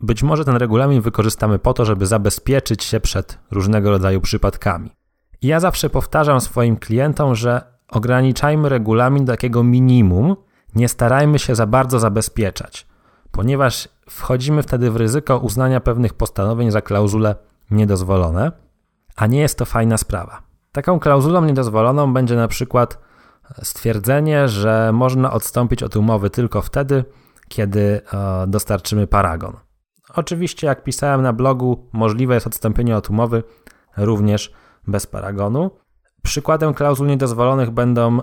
być 0.00 0.22
może 0.22 0.44
ten 0.44 0.56
regulamin 0.56 1.00
wykorzystamy 1.00 1.58
po 1.58 1.74
to, 1.74 1.84
żeby 1.84 2.06
zabezpieczyć 2.06 2.84
się 2.84 3.00
przed 3.00 3.38
różnego 3.50 3.90
rodzaju 3.90 4.20
przypadkami. 4.20 4.90
I 5.42 5.46
ja 5.46 5.60
zawsze 5.60 5.90
powtarzam 5.90 6.40
swoim 6.40 6.76
klientom, 6.76 7.34
że 7.34 7.62
ograniczajmy 7.88 8.68
regulamin 8.68 9.24
do 9.24 9.32
takiego 9.32 9.64
minimum, 9.64 10.36
nie 10.78 10.88
starajmy 10.88 11.38
się 11.38 11.54
za 11.54 11.66
bardzo 11.66 11.98
zabezpieczać, 11.98 12.86
ponieważ 13.30 13.88
wchodzimy 14.10 14.62
wtedy 14.62 14.90
w 14.90 14.96
ryzyko 14.96 15.38
uznania 15.38 15.80
pewnych 15.80 16.14
postanowień 16.14 16.70
za 16.70 16.82
klauzule 16.82 17.36
niedozwolone, 17.70 18.52
a 19.16 19.26
nie 19.26 19.40
jest 19.40 19.58
to 19.58 19.64
fajna 19.64 19.98
sprawa. 19.98 20.42
Taką 20.72 21.00
klauzulą 21.00 21.44
niedozwoloną 21.44 22.12
będzie 22.12 22.36
na 22.36 22.48
przykład 22.48 22.98
stwierdzenie, 23.62 24.48
że 24.48 24.90
można 24.92 25.32
odstąpić 25.32 25.82
od 25.82 25.96
umowy 25.96 26.30
tylko 26.30 26.62
wtedy, 26.62 27.04
kiedy 27.48 28.00
e, 28.12 28.46
dostarczymy 28.46 29.06
paragon. 29.06 29.56
Oczywiście, 30.14 30.66
jak 30.66 30.84
pisałem 30.84 31.22
na 31.22 31.32
blogu, 31.32 31.88
możliwe 31.92 32.34
jest 32.34 32.46
odstąpienie 32.46 32.96
od 32.96 33.10
umowy 33.10 33.42
również 33.96 34.52
bez 34.86 35.06
paragonu. 35.06 35.70
Przykładem 36.22 36.74
klauzul 36.74 37.06
niedozwolonych 37.06 37.70
będą 37.70 38.18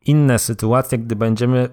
inne 0.00 0.38
sytuacje, 0.38 0.98
gdy 0.98 1.16
będziemy 1.16 1.68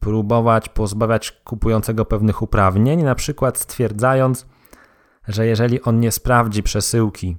próbować 0.00 0.68
pozbawiać 0.68 1.32
kupującego 1.32 2.04
pewnych 2.04 2.42
uprawnień, 2.42 3.02
na 3.02 3.14
przykład 3.14 3.58
stwierdzając, 3.58 4.46
że 5.28 5.46
jeżeli 5.46 5.82
on 5.82 6.00
nie 6.00 6.12
sprawdzi 6.12 6.62
przesyłki 6.62 7.36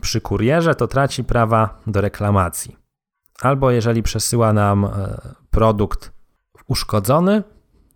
przy 0.00 0.20
kurierze, 0.20 0.74
to 0.74 0.88
traci 0.88 1.24
prawa 1.24 1.80
do 1.86 2.00
reklamacji. 2.00 2.76
Albo 3.42 3.70
jeżeli 3.70 4.02
przesyła 4.02 4.52
nam 4.52 4.84
e, 4.84 4.90
produkt 5.50 6.12
uszkodzony, 6.68 7.42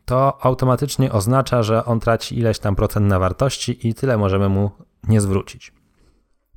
to 0.04 0.44
automatycznie 0.44 1.12
oznacza, 1.12 1.62
że 1.62 1.84
on 1.84 2.00
traci 2.00 2.38
ileś 2.38 2.58
tam 2.58 2.76
procent 2.76 3.06
na 3.06 3.18
wartości 3.18 3.88
i 3.88 3.94
tyle 3.94 4.18
możemy 4.18 4.48
mu 4.48 4.70
nie 5.08 5.20
zwrócić. 5.20 5.72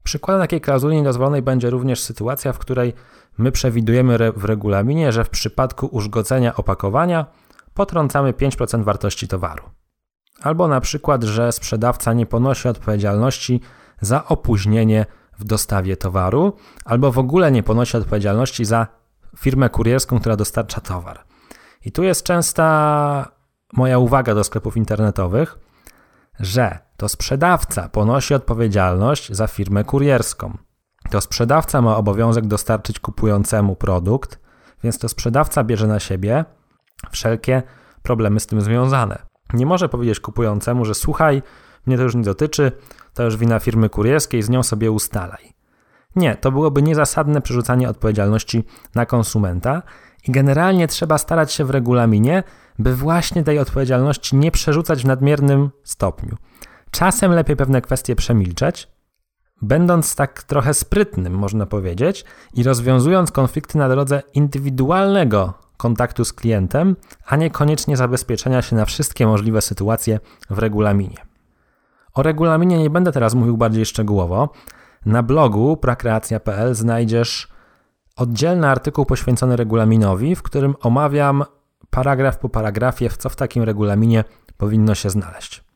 Przykładem 0.04 0.42
takiej 0.42 0.62
klauzuli 0.62 0.98
niedozwolonej 0.98 1.42
będzie 1.42 1.70
również 1.70 2.02
sytuacja, 2.02 2.54
w 2.54 2.60
której 2.60 2.94
my 3.38 3.52
przewidujemy 3.52 4.32
w 4.32 4.46
regulaminie, 4.46 5.12
że 5.12 5.24
w 5.24 5.30
przypadku 5.30 5.86
uszkodzenia 5.86 6.56
opakowania 6.56 7.26
potrącamy 7.74 8.34
5% 8.34 8.84
wartości 8.84 9.28
towaru. 9.28 9.64
Albo 10.42 10.68
na 10.68 10.82
przykład, 10.82 11.24
że 11.24 11.52
sprzedawca 11.52 12.14
nie 12.14 12.26
ponosi 12.26 12.68
odpowiedzialności 12.68 13.62
za 14.02 14.26
opóźnienie 14.26 15.06
w 15.40 15.44
dostawie 15.44 15.98
towaru, 15.98 16.54
albo 16.86 17.12
w 17.12 17.18
ogóle 17.18 17.52
nie 17.52 17.64
ponosi 17.64 17.98
odpowiedzialności 17.98 18.66
za 18.66 18.88
firmę 19.38 19.70
kurierską, 19.70 20.20
która 20.20 20.36
dostarcza 20.36 20.82
towar. 20.82 21.24
I 21.86 21.92
tu 21.92 22.04
jest 22.04 22.24
częsta 22.24 23.32
moja 23.74 24.00
uwaga 24.00 24.36
do 24.36 24.44
sklepów 24.44 24.78
internetowych, 24.78 25.58
że 26.40 26.80
to 26.98 27.10
sprzedawca 27.10 27.90
ponosi 27.90 28.34
odpowiedzialność 28.34 29.32
za 29.32 29.48
firmę 29.48 29.84
kurierską. 29.84 30.58
To 31.10 31.22
sprzedawca 31.22 31.82
ma 31.82 31.98
obowiązek 31.98 32.48
dostarczyć 32.48 33.00
kupującemu 33.00 33.76
produkt, 33.76 34.40
więc 34.84 35.00
to 35.00 35.10
sprzedawca 35.10 35.64
bierze 35.64 35.88
na 35.88 36.00
siebie 36.00 36.46
wszelkie 37.12 37.64
problemy 38.04 38.40
z 38.40 38.48
tym 38.48 38.62
związane. 38.62 39.22
Nie 39.54 39.66
może 39.66 39.90
powiedzieć 39.90 40.20
kupującemu, 40.20 40.86
że 40.86 40.96
słuchaj, 40.96 41.42
mnie 41.86 41.98
to 41.98 42.04
już 42.04 42.16
nie 42.16 42.24
dotyczy, 42.24 42.72
to 43.14 43.24
już 43.24 43.38
wina 43.38 43.60
firmy 43.60 43.90
kurierskiej, 43.90 44.44
z 44.44 44.50
nią 44.50 44.64
sobie 44.64 44.92
ustalaj. 44.92 45.54
Nie, 46.16 46.36
to 46.36 46.52
byłoby 46.52 46.82
niezasadne 46.82 47.42
przerzucanie 47.42 47.90
odpowiedzialności 47.90 48.64
na 48.96 49.06
konsumenta 49.06 49.84
i 50.28 50.32
generalnie 50.32 50.88
trzeba 50.88 51.18
starać 51.18 51.54
się 51.54 51.66
w 51.66 51.70
regulaminie, 51.70 52.44
by 52.80 52.96
właśnie 52.96 53.44
tej 53.44 53.60
odpowiedzialności 53.60 54.36
nie 54.36 54.52
przerzucać 54.52 55.04
w 55.04 55.06
nadmiernym 55.06 55.70
stopniu. 55.84 56.38
Czasem 56.92 57.32
lepiej 57.32 57.56
pewne 57.56 57.82
kwestie 57.82 58.16
przemilczeć, 58.16 58.88
będąc 59.62 60.16
tak 60.16 60.44
trochę 60.44 60.74
sprytnym, 60.74 61.34
można 61.34 61.66
powiedzieć, 61.66 62.26
i 62.54 62.64
rozwiązując 62.64 63.32
konflikty 63.32 63.78
na 63.78 63.90
drodze 63.90 64.24
indywidualnego 64.34 65.54
kontaktu 65.78 66.26
z 66.26 66.34
klientem, 66.34 66.96
a 67.26 67.36
niekoniecznie 67.36 67.98
zabezpieczenia 67.98 68.62
się 68.62 68.76
na 68.76 68.86
wszystkie 68.86 69.28
możliwe 69.28 69.62
sytuacje 69.62 70.20
w 70.50 70.60
regulaminie. 70.60 71.18
O 72.14 72.24
regulaminie 72.24 72.78
nie 72.78 72.90
będę 72.90 73.12
teraz 73.12 73.34
mówił 73.34 73.58
bardziej 73.58 73.86
szczegółowo. 73.86 74.50
Na 75.06 75.24
blogu 75.24 75.78
prakreacja.pl 75.78 76.76
znajdziesz 76.76 77.48
oddzielny 78.16 78.68
artykuł 78.68 79.06
poświęcony 79.06 79.56
regulaminowi, 79.56 80.36
w 80.36 80.44
którym 80.44 80.76
omawiam 80.82 81.44
paragraf 81.90 82.38
po 82.38 82.50
paragrafie, 82.50 83.10
co 83.10 83.30
w 83.30 83.36
takim 83.36 83.64
regulaminie 83.64 84.24
powinno 84.58 84.96
się 84.96 85.10
znaleźć. 85.10 85.67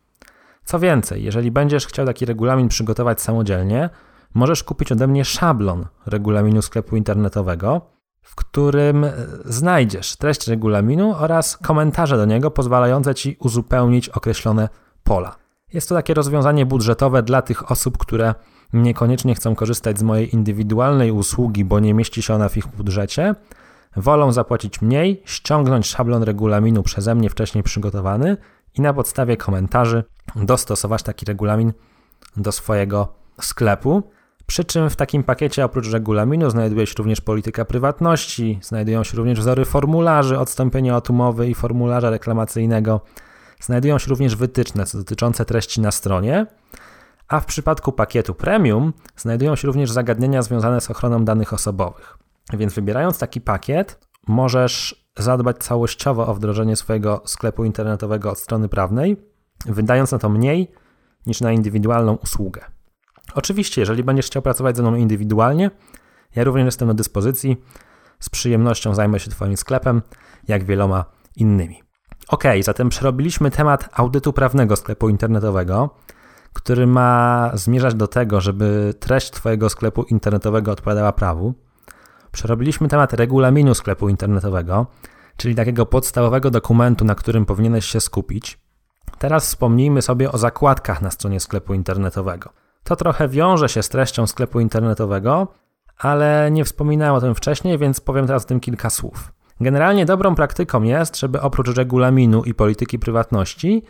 Co 0.64 0.78
więcej, 0.78 1.24
jeżeli 1.24 1.50
będziesz 1.50 1.86
chciał 1.86 2.06
taki 2.06 2.26
regulamin 2.26 2.68
przygotować 2.68 3.20
samodzielnie, 3.20 3.90
możesz 4.34 4.64
kupić 4.64 4.92
ode 4.92 5.06
mnie 5.06 5.24
szablon 5.24 5.86
regulaminu 6.06 6.62
sklepu 6.62 6.96
internetowego, 6.96 7.80
w 8.22 8.34
którym 8.34 9.04
e, 9.04 9.12
znajdziesz 9.44 10.16
treść 10.16 10.48
regulaminu 10.48 11.14
oraz 11.18 11.56
komentarze 11.56 12.16
do 12.16 12.24
niego 12.24 12.50
pozwalające 12.50 13.14
ci 13.14 13.36
uzupełnić 13.40 14.08
określone 14.08 14.68
pola. 15.04 15.36
Jest 15.72 15.88
to 15.88 15.94
takie 15.94 16.14
rozwiązanie 16.14 16.66
budżetowe 16.66 17.22
dla 17.22 17.42
tych 17.42 17.70
osób, 17.70 17.98
które 17.98 18.34
niekoniecznie 18.72 19.34
chcą 19.34 19.54
korzystać 19.54 19.98
z 19.98 20.02
mojej 20.02 20.34
indywidualnej 20.34 21.10
usługi, 21.10 21.64
bo 21.64 21.80
nie 21.80 21.94
mieści 21.94 22.22
się 22.22 22.34
ona 22.34 22.48
w 22.48 22.56
ich 22.56 22.66
budżecie, 22.66 23.34
wolą 23.96 24.32
zapłacić 24.32 24.82
mniej, 24.82 25.22
ściągnąć 25.24 25.86
szablon 25.86 26.22
regulaminu 26.22 26.82
przeze 26.82 27.14
mnie 27.14 27.30
wcześniej 27.30 27.64
przygotowany 27.64 28.36
i 28.74 28.80
na 28.80 28.94
podstawie 28.94 29.36
komentarzy 29.36 30.04
dostosować 30.36 31.02
taki 31.02 31.26
regulamin 31.26 31.72
do 32.36 32.52
swojego 32.52 33.14
sklepu. 33.40 34.02
Przy 34.46 34.64
czym 34.64 34.90
w 34.90 34.96
takim 34.96 35.22
pakiecie 35.22 35.64
oprócz 35.64 35.90
regulaminu 35.90 36.50
znajduje 36.50 36.86
się 36.86 36.94
również 36.98 37.20
polityka 37.20 37.64
prywatności, 37.64 38.58
znajdują 38.62 39.04
się 39.04 39.16
również 39.16 39.40
wzory 39.40 39.64
formularzy 39.64 40.38
odstąpienia 40.38 40.96
od 40.96 41.10
umowy 41.10 41.48
i 41.48 41.54
formularza 41.54 42.10
reklamacyjnego. 42.10 43.00
Znajdują 43.60 43.98
się 43.98 44.10
również 44.10 44.36
wytyczne 44.36 44.84
dotyczące 44.94 45.44
treści 45.44 45.80
na 45.80 45.90
stronie, 45.90 46.46
a 47.28 47.40
w 47.40 47.46
przypadku 47.46 47.92
pakietu 47.92 48.34
premium 48.34 48.92
znajdują 49.16 49.56
się 49.56 49.66
również 49.66 49.90
zagadnienia 49.90 50.42
związane 50.42 50.80
z 50.80 50.90
ochroną 50.90 51.24
danych 51.24 51.52
osobowych. 51.52 52.18
Więc 52.52 52.74
wybierając 52.74 53.18
taki 53.18 53.40
pakiet, 53.40 53.98
możesz 54.26 55.01
zadbać 55.18 55.58
całościowo 55.58 56.26
o 56.26 56.34
wdrożenie 56.34 56.76
swojego 56.76 57.22
sklepu 57.24 57.64
internetowego 57.64 58.30
od 58.30 58.38
strony 58.38 58.68
prawnej, 58.68 59.16
wydając 59.66 60.12
na 60.12 60.18
to 60.18 60.28
mniej 60.28 60.72
niż 61.26 61.40
na 61.40 61.52
indywidualną 61.52 62.14
usługę. 62.14 62.64
Oczywiście, 63.34 63.82
jeżeli 63.82 64.04
będziesz 64.04 64.26
chciał 64.26 64.42
pracować 64.42 64.76
ze 64.76 64.82
mną 64.82 64.94
indywidualnie, 64.94 65.70
ja 66.36 66.44
również 66.44 66.64
jestem 66.64 66.88
do 66.88 66.94
dyspozycji. 66.94 67.56
Z 68.20 68.30
przyjemnością 68.30 68.94
zajmę 68.94 69.20
się 69.20 69.30
Twoim 69.30 69.56
sklepem, 69.56 70.02
jak 70.48 70.64
wieloma 70.64 71.04
innymi. 71.36 71.82
Ok, 72.28 72.44
zatem 72.60 72.88
przerobiliśmy 72.88 73.50
temat 73.50 73.88
audytu 73.92 74.32
prawnego 74.32 74.76
sklepu 74.76 75.08
internetowego, 75.08 75.90
który 76.52 76.86
ma 76.86 77.50
zmierzać 77.54 77.94
do 77.94 78.08
tego, 78.08 78.40
żeby 78.40 78.94
treść 79.00 79.30
Twojego 79.30 79.68
sklepu 79.68 80.02
internetowego 80.02 80.72
odpowiadała 80.72 81.12
prawu. 81.12 81.54
Przerobiliśmy 82.32 82.88
temat 82.88 83.12
regulaminu 83.12 83.74
sklepu 83.74 84.08
internetowego, 84.08 84.86
czyli 85.36 85.54
takiego 85.54 85.86
podstawowego 85.86 86.50
dokumentu, 86.50 87.04
na 87.04 87.14
którym 87.14 87.46
powinieneś 87.46 87.86
się 87.86 88.00
skupić. 88.00 88.58
Teraz 89.18 89.46
wspomnijmy 89.46 90.02
sobie 90.02 90.32
o 90.32 90.38
zakładkach 90.38 91.02
na 91.02 91.10
stronie 91.10 91.40
sklepu 91.40 91.74
internetowego. 91.74 92.50
To 92.84 92.96
trochę 92.96 93.28
wiąże 93.28 93.68
się 93.68 93.82
z 93.82 93.88
treścią 93.88 94.26
sklepu 94.26 94.60
internetowego, 94.60 95.48
ale 95.98 96.50
nie 96.50 96.64
wspominałem 96.64 97.14
o 97.14 97.20
tym 97.20 97.34
wcześniej, 97.34 97.78
więc 97.78 98.00
powiem 98.00 98.26
teraz 98.26 98.44
o 98.44 98.48
tym 98.48 98.60
kilka 98.60 98.90
słów. 98.90 99.32
Generalnie 99.60 100.06
dobrą 100.06 100.34
praktyką 100.34 100.82
jest, 100.82 101.18
żeby 101.18 101.40
oprócz 101.40 101.76
regulaminu 101.76 102.44
i 102.44 102.54
polityki 102.54 102.98
prywatności 102.98 103.82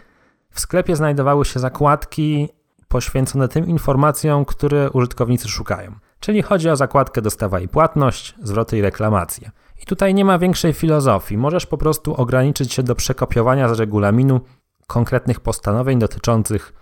w 0.51 0.61
sklepie 0.61 0.97
znajdowały 0.97 1.45
się 1.45 1.61
zakładki 1.61 2.49
poświęcone 2.89 3.49
tym 3.49 3.67
informacjom, 3.67 4.45
które 4.45 4.91
użytkownicy 4.91 5.49
szukają. 5.49 5.93
Czyli 6.23 6.43
chodzi 6.43 6.71
o 6.71 6.77
zakładkę 6.77 7.23
dostawa 7.23 7.61
i 7.61 7.69
płatność, 7.69 8.35
zwroty 8.43 8.79
i 8.79 8.83
reklamacje. 8.83 9.51
I 9.83 9.87
tutaj 9.87 10.15
nie 10.15 10.25
ma 10.25 10.39
większej 10.39 10.73
filozofii. 10.73 11.39
Możesz 11.39 11.67
po 11.67 11.79
prostu 11.79 12.15
ograniczyć 12.15 12.73
się 12.73 12.83
do 12.83 12.95
przekopiowania 12.95 13.75
z 13.75 13.79
regulaminu 13.79 14.41
konkretnych 14.87 15.41
postanowień 15.41 15.99
dotyczących 15.99 16.73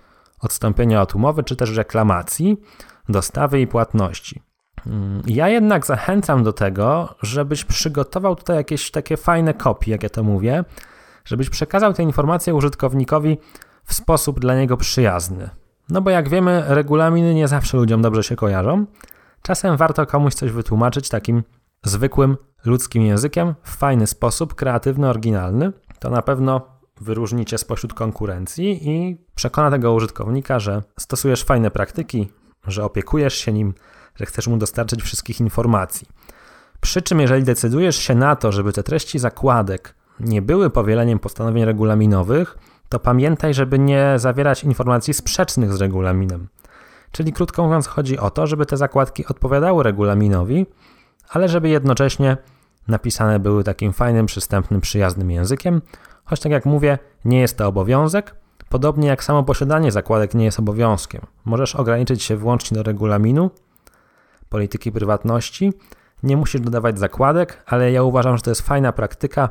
odstąpienia 0.41 1.03
od 1.03 1.15
umowy 1.15 1.43
czy 1.43 1.57
też 1.57 1.77
reklamacji, 1.77 2.57
dostawy 3.09 3.61
i 3.61 3.67
płatności. 3.67 4.43
Mm, 4.87 5.23
ja 5.27 5.49
jednak 5.49 5.87
zachęcam 5.87 6.43
do 6.43 6.53
tego, 6.53 7.15
żebyś 7.23 7.65
przygotował 7.65 8.37
tutaj 8.37 8.57
jakieś 8.57 8.91
takie 8.91 9.17
fajne 9.17 9.55
kopie, 9.55 9.91
jak 9.91 10.03
ja 10.03 10.09
to 10.09 10.23
mówię, 10.23 10.65
żebyś 11.25 11.51
przekazał 11.51 11.93
te 11.93 12.03
informacje 12.03 12.55
użytkownikowi 12.55 13.39
w 13.85 13.95
sposób 13.95 14.41
dla 14.41 14.55
niego 14.55 14.77
przyjazny. 14.77 15.51
No 15.89 16.01
bo 16.01 16.11
jak 16.11 16.29
wiemy, 16.29 16.65
regulaminy 16.67 17.35
nie 17.35 17.49
zawsze 17.49 17.77
ludziom 17.77 18.03
dobrze 18.03 18.23
się 18.23 18.37
kojarzą. 18.37 18.87
Czasem 19.43 19.77
warto 19.77 20.07
komuś 20.07 20.35
coś 20.35 20.53
wytłumaczyć 20.53 21.09
takim 21.09 21.43
zwykłym 21.85 22.37
ludzkim 22.65 23.03
językiem 23.03 23.55
w 23.63 23.77
fajny 23.77 24.07
sposób, 24.07 24.55
kreatywny, 24.55 25.09
oryginalny. 25.09 25.73
To 25.99 26.11
na 26.11 26.23
pewno 26.23 26.61
wyróżni 27.01 27.45
cię 27.45 27.59
spośród 27.59 27.95
konkurencji 27.95 28.89
i 28.89 29.19
przekona 29.35 29.71
tego 29.71 29.93
użytkownika, 29.93 30.59
że 30.59 30.83
stosujesz 30.99 31.45
fajne 31.45 31.71
praktyki, 31.71 32.33
że 32.67 32.85
opiekujesz 32.85 33.35
się 33.35 33.53
nim, 33.53 33.75
że 34.17 34.27
chcesz 34.27 34.49
mu 34.49 34.57
dostarczyć 34.57 35.03
wszystkich 35.03 35.41
informacji. 35.41 36.09
Przy 36.81 37.03
czym, 37.03 37.21
jeżeli 37.21 37.45
decydujesz 37.45 37.97
się 37.97 38.15
na 38.15 38.37
to, 38.37 38.53
żeby 38.53 38.73
te 38.73 38.83
treści 38.83 39.19
zakładek 39.19 39.95
nie 40.21 40.43
były 40.43 40.71
powieleniem 40.71 41.19
postanowień 41.19 41.65
regulaminowych, 41.65 42.59
to 42.89 42.99
pamiętaj, 42.99 43.55
żeby 43.55 43.79
nie 43.79 44.15
zawierać 44.17 44.65
informacji 44.65 45.15
sprzecznych 45.15 45.73
z 45.73 45.81
regulaminem. 45.81 46.49
Czyli 47.13 47.33
krótko 47.33 47.65
mówiąc, 47.65 47.87
chodzi 47.87 48.19
o 48.19 48.31
to, 48.31 48.47
żeby 48.47 48.67
te 48.67 48.77
zakładki 48.77 49.27
odpowiadały 49.27 49.83
regulaminowi, 49.83 50.67
ale 51.29 51.49
żeby 51.49 51.69
jednocześnie 51.69 52.37
napisane 52.89 53.39
były 53.39 53.65
takim 53.65 53.93
fajnym, 53.93 54.27
przystępnym, 54.27 54.81
przyjaznym 54.81 55.31
językiem, 55.31 55.83
choć 56.25 56.41
tak 56.41 56.53
jak 56.53 56.67
mówię, 56.67 56.99
nie 57.25 57.41
jest 57.41 57.59
to 57.59 57.67
obowiązek, 57.67 58.35
podobnie 58.69 59.09
jak 59.09 59.25
samo 59.25 59.43
posiadanie 59.43 59.93
zakładek 59.93 60.35
nie 60.35 60.45
jest 60.45 60.59
obowiązkiem. 60.59 61.21
Możesz 61.45 61.77
ograniczyć 61.77 62.23
się 62.23 62.37
wyłącznie 62.37 62.75
do 62.75 62.83
regulaminu, 62.83 63.51
polityki 64.49 64.93
prywatności, 64.93 65.73
nie 66.23 66.37
musisz 66.37 66.61
dodawać 66.61 66.99
zakładek, 66.99 67.63
ale 67.67 67.93
ja 67.93 68.03
uważam, 68.03 68.37
że 68.37 68.43
to 68.43 68.51
jest 68.51 68.63
fajna 68.63 68.93
praktyka. 68.93 69.49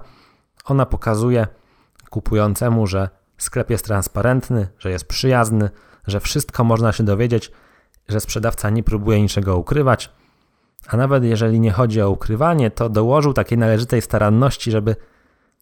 Ona 0.65 0.85
pokazuje 0.85 1.47
kupującemu, 2.09 2.87
że 2.87 3.09
sklep 3.37 3.69
jest 3.69 3.85
transparentny, 3.85 4.67
że 4.79 4.91
jest 4.91 5.05
przyjazny, 5.05 5.69
że 6.09 6.19
wszystko 6.19 6.63
można 6.63 6.91
się 6.91 7.03
dowiedzieć, 7.03 7.51
że 8.07 8.19
sprzedawca 8.19 8.69
nie 8.69 8.83
próbuje 8.83 9.21
niczego 9.21 9.57
ukrywać, 9.57 10.09
a 10.87 10.97
nawet 10.97 11.23
jeżeli 11.23 11.59
nie 11.59 11.71
chodzi 11.71 12.01
o 12.01 12.09
ukrywanie, 12.09 12.71
to 12.71 12.89
dołożył 12.89 13.33
takiej 13.33 13.57
należytej 13.57 14.01
staranności, 14.01 14.71
żeby 14.71 14.95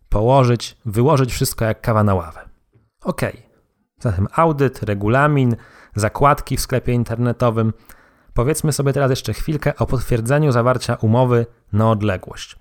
położyć, 0.09 0.77
wyłożyć 0.85 1.33
wszystko 1.33 1.65
jak 1.65 1.81
kawa 1.81 2.03
na 2.03 2.15
ławę. 2.15 2.49
Ok, 3.01 3.21
zatem 3.99 4.27
audyt, 4.35 4.83
regulamin, 4.83 5.55
zakładki 5.95 6.57
w 6.57 6.61
sklepie 6.61 6.93
internetowym. 6.93 7.73
Powiedzmy 8.33 8.73
sobie 8.73 8.93
teraz 8.93 9.09
jeszcze 9.09 9.33
chwilkę 9.33 9.75
o 9.75 9.85
potwierdzeniu 9.85 10.51
zawarcia 10.51 10.95
umowy 10.95 11.45
na 11.73 11.91
odległość. 11.91 12.55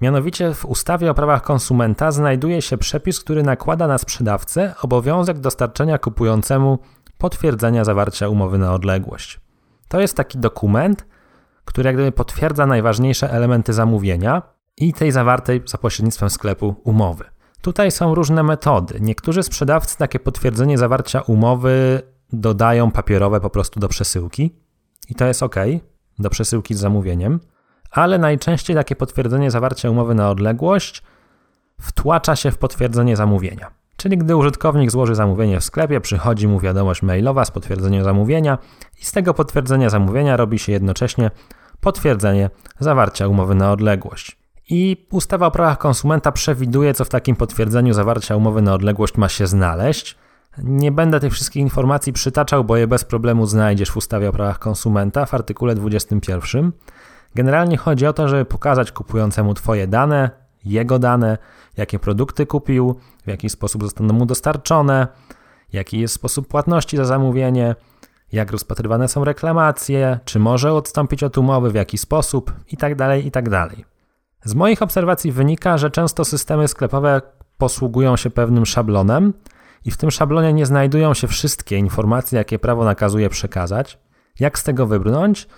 Mianowicie 0.00 0.54
w 0.54 0.64
ustawie 0.64 1.10
o 1.10 1.14
prawach 1.14 1.42
konsumenta 1.42 2.10
znajduje 2.12 2.62
się 2.62 2.78
przepis, 2.78 3.20
który 3.20 3.42
nakłada 3.42 3.86
na 3.86 3.98
sprzedawcę 3.98 4.74
obowiązek 4.82 5.38
dostarczenia 5.38 5.98
kupującemu 5.98 6.78
potwierdzenia 7.18 7.84
zawarcia 7.84 8.28
umowy 8.28 8.58
na 8.58 8.74
odległość. 8.74 9.40
To 9.88 10.00
jest 10.00 10.16
taki 10.16 10.38
dokument, 10.38 11.06
który 11.64 11.86
jak 11.86 11.96
gdyby 11.96 12.12
potwierdza 12.12 12.66
najważniejsze 12.66 13.30
elementy 13.30 13.72
zamówienia 13.72 14.42
i 14.76 14.92
tej 14.92 15.12
zawartej 15.12 15.62
za 15.66 15.78
pośrednictwem 15.78 16.30
sklepu 16.30 16.74
umowy. 16.84 17.24
Tutaj 17.60 17.90
są 17.90 18.14
różne 18.14 18.42
metody. 18.42 18.98
Niektórzy 19.00 19.42
sprzedawcy 19.42 19.98
takie 19.98 20.18
potwierdzenie 20.18 20.78
zawarcia 20.78 21.20
umowy 21.20 22.02
dodają 22.32 22.90
papierowe 22.90 23.40
po 23.40 23.50
prostu 23.50 23.80
do 23.80 23.88
przesyłki 23.88 24.56
i 25.08 25.14
to 25.14 25.26
jest 25.26 25.42
ok, 25.42 25.56
do 26.18 26.30
przesyłki 26.30 26.74
z 26.74 26.78
zamówieniem, 26.78 27.40
ale 27.90 28.18
najczęściej 28.18 28.76
takie 28.76 28.96
potwierdzenie 28.96 29.50
zawarcia 29.50 29.90
umowy 29.90 30.14
na 30.14 30.30
odległość 30.30 31.02
wtłacza 31.80 32.36
się 32.36 32.50
w 32.50 32.58
potwierdzenie 32.58 33.16
zamówienia. 33.16 33.70
Czyli 33.96 34.18
gdy 34.18 34.36
użytkownik 34.36 34.90
złoży 34.90 35.14
zamówienie 35.14 35.60
w 35.60 35.64
sklepie, 35.64 36.00
przychodzi 36.00 36.48
mu 36.48 36.60
wiadomość 36.60 37.02
mailowa 37.02 37.44
z 37.44 37.50
potwierdzeniem 37.50 38.04
zamówienia 38.04 38.58
i 39.00 39.04
z 39.04 39.12
tego 39.12 39.34
potwierdzenia 39.34 39.90
zamówienia 39.90 40.36
robi 40.36 40.58
się 40.58 40.72
jednocześnie 40.72 41.30
potwierdzenie 41.80 42.50
zawarcia 42.78 43.28
umowy 43.28 43.54
na 43.54 43.72
odległość. 43.72 44.38
I 44.70 45.06
ustawa 45.10 45.46
o 45.46 45.50
prawach 45.50 45.78
konsumenta 45.78 46.32
przewiduje, 46.32 46.94
co 46.94 47.04
w 47.04 47.08
takim 47.08 47.36
potwierdzeniu 47.36 47.94
zawarcia 47.94 48.36
umowy 48.36 48.62
na 48.62 48.74
odległość 48.74 49.16
ma 49.16 49.28
się 49.28 49.46
znaleźć. 49.46 50.16
Nie 50.58 50.92
będę 50.92 51.20
tych 51.20 51.32
wszystkich 51.32 51.62
informacji 51.62 52.12
przytaczał, 52.12 52.64
bo 52.64 52.76
je 52.76 52.86
bez 52.86 53.04
problemu 53.04 53.46
znajdziesz 53.46 53.90
w 53.90 53.96
ustawie 53.96 54.28
o 54.28 54.32
prawach 54.32 54.58
konsumenta 54.58 55.26
w 55.26 55.34
artykule 55.34 55.74
21. 55.74 56.72
Generalnie 57.34 57.76
chodzi 57.76 58.06
o 58.06 58.12
to, 58.12 58.28
żeby 58.28 58.44
pokazać 58.44 58.92
kupującemu 58.92 59.54
Twoje 59.54 59.86
dane, 59.86 60.45
jego 60.66 60.98
dane, 60.98 61.38
jakie 61.76 61.98
produkty 61.98 62.46
kupił, 62.46 62.94
w 63.24 63.28
jaki 63.28 63.50
sposób 63.50 63.82
zostaną 63.82 64.14
mu 64.14 64.26
dostarczone, 64.26 65.08
jaki 65.72 66.00
jest 66.00 66.14
sposób 66.14 66.48
płatności 66.48 66.96
za 66.96 67.04
zamówienie, 67.04 67.74
jak 68.32 68.50
rozpatrywane 68.50 69.08
są 69.08 69.24
reklamacje, 69.24 70.18
czy 70.24 70.38
może 70.38 70.72
odstąpić 70.72 71.22
od 71.22 71.38
umowy, 71.38 71.70
w 71.70 71.74
jaki 71.74 71.98
sposób 71.98 72.52
itd. 72.70 72.96
Tak 72.96 73.24
itd. 73.24 73.50
Tak 73.50 73.76
Z 74.44 74.54
moich 74.54 74.82
obserwacji 74.82 75.32
wynika, 75.32 75.78
że 75.78 75.90
często 75.90 76.24
systemy 76.24 76.68
sklepowe 76.68 77.22
posługują 77.58 78.16
się 78.16 78.30
pewnym 78.30 78.66
szablonem 78.66 79.32
i 79.84 79.90
w 79.90 79.96
tym 79.96 80.10
szablonie 80.10 80.52
nie 80.52 80.66
znajdują 80.66 81.14
się 81.14 81.26
wszystkie 81.26 81.76
informacje, 81.76 82.38
jakie 82.38 82.58
prawo 82.58 82.84
nakazuje 82.84 83.28
przekazać. 83.28 83.98
Jak 84.40 84.58
z 84.58 84.64
tego 84.64 84.86
wybrnąć? 84.86 85.48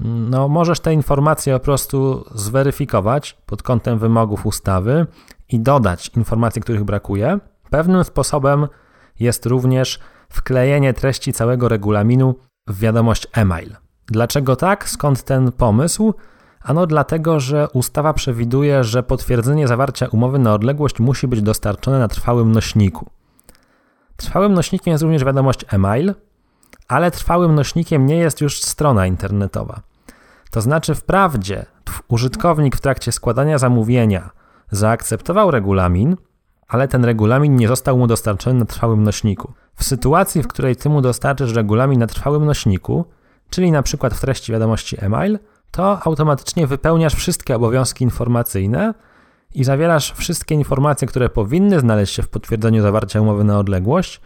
No, 0.00 0.48
możesz 0.48 0.80
te 0.80 0.94
informacje 0.94 1.54
po 1.54 1.60
prostu 1.60 2.24
zweryfikować 2.34 3.36
pod 3.46 3.62
kątem 3.62 3.98
wymogów 3.98 4.46
ustawy 4.46 5.06
i 5.48 5.60
dodać 5.60 6.10
informacje, 6.16 6.62
których 6.62 6.84
brakuje. 6.84 7.38
Pewnym 7.70 8.04
sposobem 8.04 8.66
jest 9.20 9.46
również 9.46 10.00
wklejenie 10.28 10.94
treści 10.94 11.32
całego 11.32 11.68
regulaminu 11.68 12.34
w 12.66 12.78
wiadomość 12.78 13.26
e-mail. 13.32 13.76
Dlaczego 14.06 14.56
tak? 14.56 14.88
Skąd 14.88 15.22
ten 15.22 15.52
pomysł? 15.52 16.14
Ano 16.62 16.86
dlatego, 16.86 17.40
że 17.40 17.68
ustawa 17.72 18.12
przewiduje, 18.12 18.84
że 18.84 19.02
potwierdzenie 19.02 19.68
zawarcia 19.68 20.06
umowy 20.06 20.38
na 20.38 20.54
odległość 20.54 21.00
musi 21.00 21.28
być 21.28 21.42
dostarczone 21.42 21.98
na 21.98 22.08
trwałym 22.08 22.52
nośniku. 22.52 23.10
Trwałym 24.16 24.54
nośnikiem 24.54 24.92
jest 24.92 25.02
również 25.02 25.24
wiadomość 25.24 25.64
e-mail, 25.70 26.14
ale 26.88 27.10
trwałym 27.10 27.54
nośnikiem 27.54 28.06
nie 28.06 28.16
jest 28.16 28.40
już 28.40 28.62
strona 28.62 29.06
internetowa. 29.06 29.80
To 30.50 30.60
znaczy, 30.60 30.94
wprawdzie 30.94 31.66
użytkownik 32.08 32.76
w 32.76 32.80
trakcie 32.80 33.12
składania 33.12 33.58
zamówienia 33.58 34.30
zaakceptował 34.70 35.50
regulamin, 35.50 36.16
ale 36.68 36.88
ten 36.88 37.04
regulamin 37.04 37.56
nie 37.56 37.68
został 37.68 37.98
mu 37.98 38.06
dostarczony 38.06 38.58
na 38.58 38.64
trwałym 38.64 39.02
nośniku. 39.02 39.52
W 39.74 39.84
sytuacji, 39.84 40.42
w 40.42 40.48
której 40.48 40.76
ty 40.76 40.88
mu 40.88 41.00
dostarczysz 41.00 41.54
regulamin 41.54 41.98
na 41.98 42.06
trwałym 42.06 42.44
nośniku, 42.44 43.04
czyli 43.50 43.72
na 43.72 43.82
przykład 43.82 44.14
w 44.14 44.20
treści 44.20 44.52
wiadomości 44.52 44.96
e-mail, 45.00 45.38
to 45.70 46.06
automatycznie 46.06 46.66
wypełniasz 46.66 47.14
wszystkie 47.14 47.56
obowiązki 47.56 48.04
informacyjne 48.04 48.94
i 49.54 49.64
zawierasz 49.64 50.12
wszystkie 50.12 50.54
informacje, 50.54 51.08
które 51.08 51.28
powinny 51.28 51.80
znaleźć 51.80 52.14
się 52.14 52.22
w 52.22 52.28
potwierdzeniu 52.28 52.82
zawarcia 52.82 53.20
umowy 53.20 53.44
na 53.44 53.58
odległość, 53.58 54.20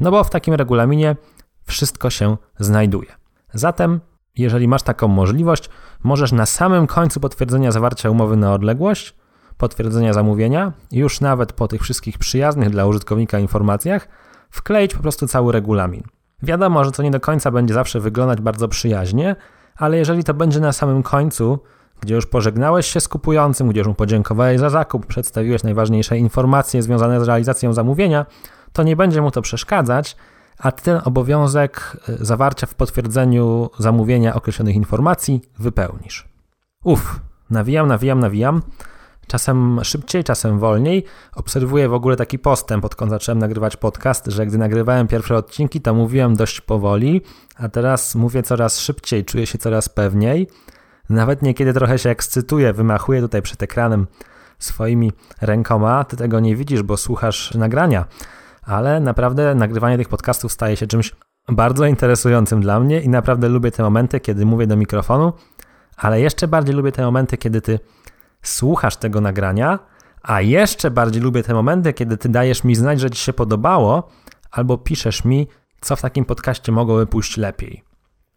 no 0.00 0.10
bo 0.10 0.24
w 0.24 0.30
takim 0.30 0.54
regulaminie 0.54 1.16
wszystko 1.64 2.10
się 2.10 2.36
znajduje. 2.58 3.12
Zatem, 3.54 4.00
jeżeli 4.36 4.68
masz 4.68 4.82
taką 4.82 5.08
możliwość, 5.08 5.70
możesz 6.02 6.32
na 6.32 6.46
samym 6.46 6.86
końcu 6.86 7.20
potwierdzenia 7.20 7.72
zawarcia 7.72 8.10
umowy 8.10 8.36
na 8.36 8.52
odległość, 8.52 9.14
potwierdzenia 9.56 10.12
zamówienia, 10.12 10.72
już 10.92 11.20
nawet 11.20 11.52
po 11.52 11.68
tych 11.68 11.82
wszystkich 11.82 12.18
przyjaznych 12.18 12.70
dla 12.70 12.86
użytkownika 12.86 13.38
informacjach, 13.38 14.08
wkleić 14.50 14.94
po 14.94 15.02
prostu 15.02 15.26
cały 15.26 15.52
regulamin. 15.52 16.02
Wiadomo, 16.42 16.84
że 16.84 16.92
to 16.92 17.02
nie 17.02 17.10
do 17.10 17.20
końca 17.20 17.50
będzie 17.50 17.74
zawsze 17.74 18.00
wyglądać 18.00 18.40
bardzo 18.40 18.68
przyjaźnie, 18.68 19.36
ale 19.76 19.96
jeżeli 19.96 20.24
to 20.24 20.34
będzie 20.34 20.60
na 20.60 20.72
samym 20.72 21.02
końcu, 21.02 21.58
gdzie 22.00 22.14
już 22.14 22.26
pożegnałeś 22.26 22.86
się 22.86 23.00
z 23.00 23.08
kupującym, 23.08 23.68
gdzie 23.68 23.80
już 23.80 23.88
mu 23.88 23.94
podziękowałeś 23.94 24.60
za 24.60 24.70
zakup, 24.70 25.06
przedstawiłeś 25.06 25.62
najważniejsze 25.62 26.18
informacje 26.18 26.82
związane 26.82 27.20
z 27.20 27.28
realizacją 27.28 27.72
zamówienia, 27.72 28.26
to 28.72 28.82
nie 28.82 28.96
będzie 28.96 29.22
mu 29.22 29.30
to 29.30 29.42
przeszkadzać, 29.42 30.16
a 30.58 30.72
ten 30.72 31.00
obowiązek 31.04 31.96
y, 32.08 32.24
zawarcia 32.24 32.66
w 32.66 32.74
potwierdzeniu 32.74 33.70
zamówienia 33.78 34.34
określonych 34.34 34.76
informacji 34.76 35.42
wypełnisz. 35.58 36.28
Uf, 36.84 37.20
nawijam, 37.50 37.88
nawijam, 37.88 38.20
nawijam. 38.20 38.62
Czasem 39.26 39.80
szybciej, 39.84 40.24
czasem 40.24 40.58
wolniej. 40.58 41.04
Obserwuję 41.34 41.88
w 41.88 41.94
ogóle 41.94 42.16
taki 42.16 42.38
postęp, 42.38 42.84
odkąd 42.84 43.10
zacząłem 43.10 43.38
nagrywać 43.38 43.76
podcast, 43.76 44.26
że 44.26 44.46
gdy 44.46 44.58
nagrywałem 44.58 45.08
pierwsze 45.08 45.36
odcinki, 45.36 45.80
to 45.80 45.94
mówiłem 45.94 46.36
dość 46.36 46.60
powoli, 46.60 47.22
a 47.56 47.68
teraz 47.68 48.14
mówię 48.14 48.42
coraz 48.42 48.80
szybciej, 48.80 49.24
czuję 49.24 49.46
się 49.46 49.58
coraz 49.58 49.88
pewniej. 49.88 50.48
Nawet 51.10 51.42
niekiedy 51.42 51.74
trochę 51.74 51.98
się 51.98 52.10
ekscytuję, 52.10 52.72
wymachuję 52.72 53.20
tutaj 53.20 53.42
przed 53.42 53.62
ekranem 53.62 54.06
swoimi 54.58 55.12
rękoma. 55.40 56.04
Ty 56.04 56.16
tego 56.16 56.40
nie 56.40 56.56
widzisz, 56.56 56.82
bo 56.82 56.96
słuchasz 56.96 57.54
nagrania, 57.54 58.04
ale 58.66 59.00
naprawdę 59.00 59.54
nagrywanie 59.54 59.98
tych 59.98 60.08
podcastów 60.08 60.52
staje 60.52 60.76
się 60.76 60.86
czymś 60.86 61.12
bardzo 61.48 61.86
interesującym 61.86 62.60
dla 62.60 62.80
mnie 62.80 63.00
i 63.00 63.08
naprawdę 63.08 63.48
lubię 63.48 63.70
te 63.70 63.82
momenty, 63.82 64.20
kiedy 64.20 64.46
mówię 64.46 64.66
do 64.66 64.76
mikrofonu, 64.76 65.32
ale 65.96 66.20
jeszcze 66.20 66.48
bardziej 66.48 66.74
lubię 66.74 66.92
te 66.92 67.04
momenty, 67.04 67.36
kiedy 67.36 67.60
ty 67.60 67.78
słuchasz 68.42 68.96
tego 68.96 69.20
nagrania, 69.20 69.78
a 70.22 70.40
jeszcze 70.40 70.90
bardziej 70.90 71.22
lubię 71.22 71.42
te 71.42 71.54
momenty, 71.54 71.92
kiedy 71.92 72.16
ty 72.16 72.28
dajesz 72.28 72.64
mi 72.64 72.74
znać, 72.74 73.00
że 73.00 73.10
ci 73.10 73.24
się 73.24 73.32
podobało, 73.32 74.08
albo 74.50 74.78
piszesz 74.78 75.24
mi, 75.24 75.48
co 75.80 75.96
w 75.96 76.00
takim 76.00 76.24
podcaście 76.24 76.72
mogłoby 76.72 77.06
pójść 77.06 77.36
lepiej. 77.36 77.84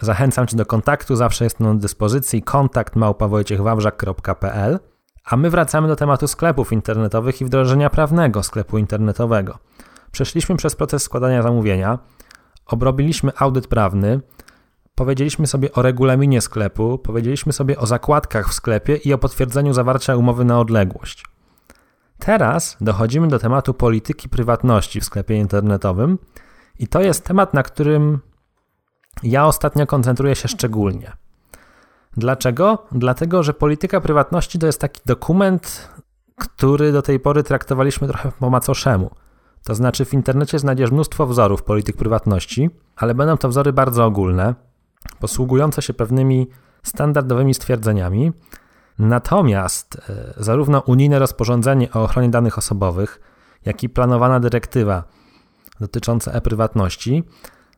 Zachęcam 0.02 0.48
cię 0.48 0.58
do 0.58 0.66
kontaktu, 0.66 1.16
zawsze 1.16 1.44
jest 1.44 1.60
na 1.60 1.76
dyspozycji 1.76 2.42
kontakt 2.44 2.96
małpawojciechwawrzak.pl 2.96 4.80
a 5.28 5.38
my 5.38 5.50
wracamy 5.50 5.88
do 5.88 5.96
tematu 5.96 6.28
sklepów 6.28 6.74
internetowych 6.74 7.42
i 7.42 7.46
wdrożenia 7.46 7.90
prawnego 7.90 8.44
sklepu 8.44 8.78
internetowego. 8.78 9.58
Przeszliśmy 10.18 10.56
przez 10.56 10.76
proces 10.76 11.04
składania 11.04 11.42
zamówienia, 11.42 12.00
obrobiliśmy 12.66 13.32
audyt 13.38 13.68
prawny, 13.68 14.22
Powiedzieliśmy 14.96 15.48
sobie 15.48 15.72
o 15.72 15.82
regulaminie 15.82 16.42
sklepu, 16.42 16.98
powiedzieliśmy 16.98 17.54
sobie 17.54 17.78
o 17.78 17.86
zakładkach 17.86 18.50
w 18.50 18.54
sklepie 18.54 18.96
i 18.96 19.14
o 19.14 19.18
potwierdzeniu 19.18 19.74
zawarcia 19.74 20.16
umowy 20.16 20.46
na 20.46 20.60
odległość. 20.60 21.26
Teraz 22.20 22.78
dochodzimy 22.82 23.28
do 23.28 23.40
tematu 23.40 23.74
polityki 23.74 24.30
prywatności 24.30 25.02
w 25.02 25.06
sklepie 25.06 25.36
internetowym 25.36 26.18
i 26.80 26.88
to 26.88 27.02
jest 27.02 27.26
temat, 27.26 27.54
na 27.54 27.64
którym 27.64 28.20
Ja 29.24 29.46
ostatnio 29.46 29.88
koncentruję 29.88 30.36
się 30.36 30.48
szczególnie. 30.48 31.12
Dlaczego? 32.18 32.88
Dlatego, 32.92 33.44
że 33.44 33.54
polityka 33.54 34.02
prywatności 34.02 34.60
to 34.60 34.66
jest 34.66 34.82
taki 34.82 35.02
dokument, 35.06 35.90
który 36.36 36.92
do 36.92 37.02
tej 37.02 37.20
pory 37.20 37.44
traktowaliśmy 37.44 38.08
trochę 38.08 38.32
po 38.40 38.50
macoszemu. 38.50 39.10
To 39.68 39.76
znaczy, 39.76 40.06
w 40.06 40.14
internecie 40.14 40.60
znajdziesz 40.60 40.92
mnóstwo 40.92 41.26
wzorów 41.28 41.64
polityk 41.64 41.98
prywatności, 41.98 42.70
ale 42.96 43.16
będą 43.16 43.38
to 43.38 43.50
wzory 43.50 43.74
bardzo 43.74 44.06
ogólne, 44.06 44.56
posługujące 45.20 45.82
się 45.82 45.94
pewnymi 45.94 46.48
standardowymi 46.84 47.54
stwierdzeniami. 47.54 48.32
Natomiast 49.00 50.02
e, 50.10 50.34
zarówno 50.38 50.80
unijne 50.80 51.20
rozporządzenie 51.20 51.92
o 51.94 52.04
ochronie 52.04 52.30
danych 52.30 52.58
osobowych, 52.58 53.22
jak 53.66 53.84
i 53.84 53.90
planowana 53.90 54.40
dyrektywa 54.40 55.04
dotycząca 55.80 56.32
e-prywatności 56.32 57.24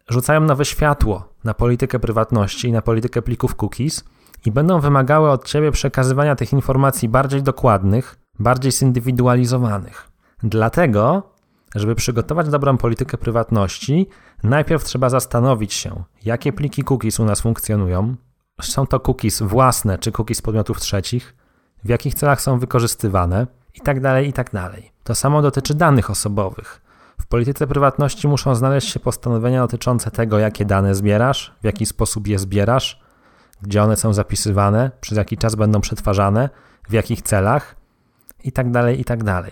rzucają 0.09 0.41
nowe 0.41 0.65
światło 0.65 1.33
na 1.43 1.53
politykę 1.53 1.99
prywatności 1.99 2.67
i 2.67 2.71
na 2.71 2.81
politykę 2.81 3.21
plików 3.21 3.55
cookies 3.55 4.03
i 4.45 4.51
będą 4.51 4.79
wymagały 4.79 5.29
od 5.29 5.45
ciebie 5.45 5.71
przekazywania 5.71 6.35
tych 6.35 6.53
informacji 6.53 7.09
bardziej 7.09 7.43
dokładnych, 7.43 8.15
bardziej 8.39 8.71
zindywidualizowanych. 8.71 10.09
Dlatego, 10.43 11.23
żeby 11.75 11.95
przygotować 11.95 12.49
dobrą 12.49 12.77
politykę 12.77 13.17
prywatności, 13.17 14.07
najpierw 14.43 14.83
trzeba 14.83 15.09
zastanowić 15.09 15.73
się, 15.73 16.03
jakie 16.25 16.53
pliki 16.53 16.83
cookies 16.83 17.19
u 17.19 17.25
nas 17.25 17.41
funkcjonują. 17.41 18.15
Są 18.61 18.87
to 18.87 18.99
cookies 18.99 19.41
własne 19.41 19.97
czy 19.97 20.11
cookies 20.11 20.41
podmiotów 20.41 20.79
trzecich, 20.79 21.35
w 21.83 21.89
jakich 21.89 22.13
celach 22.13 22.41
są 22.41 22.59
wykorzystywane 22.59 23.47
itd. 23.75 24.01
Tak 24.01 24.25
itd. 24.25 24.51
Tak 24.51 24.81
to 25.03 25.15
samo 25.15 25.41
dotyczy 25.41 25.73
danych 25.73 26.09
osobowych. 26.09 26.81
W 27.21 27.25
polityce 27.25 27.67
prywatności 27.67 28.27
muszą 28.27 28.55
znaleźć 28.55 28.89
się 28.89 28.99
postanowienia 28.99 29.61
dotyczące 29.61 30.11
tego, 30.11 30.39
jakie 30.39 30.65
dane 30.65 30.95
zbierasz, 30.95 31.53
w 31.61 31.65
jaki 31.65 31.85
sposób 31.85 32.27
je 32.27 32.39
zbierasz, 32.39 33.01
gdzie 33.61 33.83
one 33.83 33.97
są 33.97 34.13
zapisywane, 34.13 34.91
przez 35.01 35.17
jaki 35.17 35.37
czas 35.37 35.55
będą 35.55 35.81
przetwarzane, 35.81 36.49
w 36.89 36.93
jakich 36.93 37.21
celach 37.21 37.75
itd. 38.43 38.71
Tak 38.73 38.97
itd. 38.97 39.43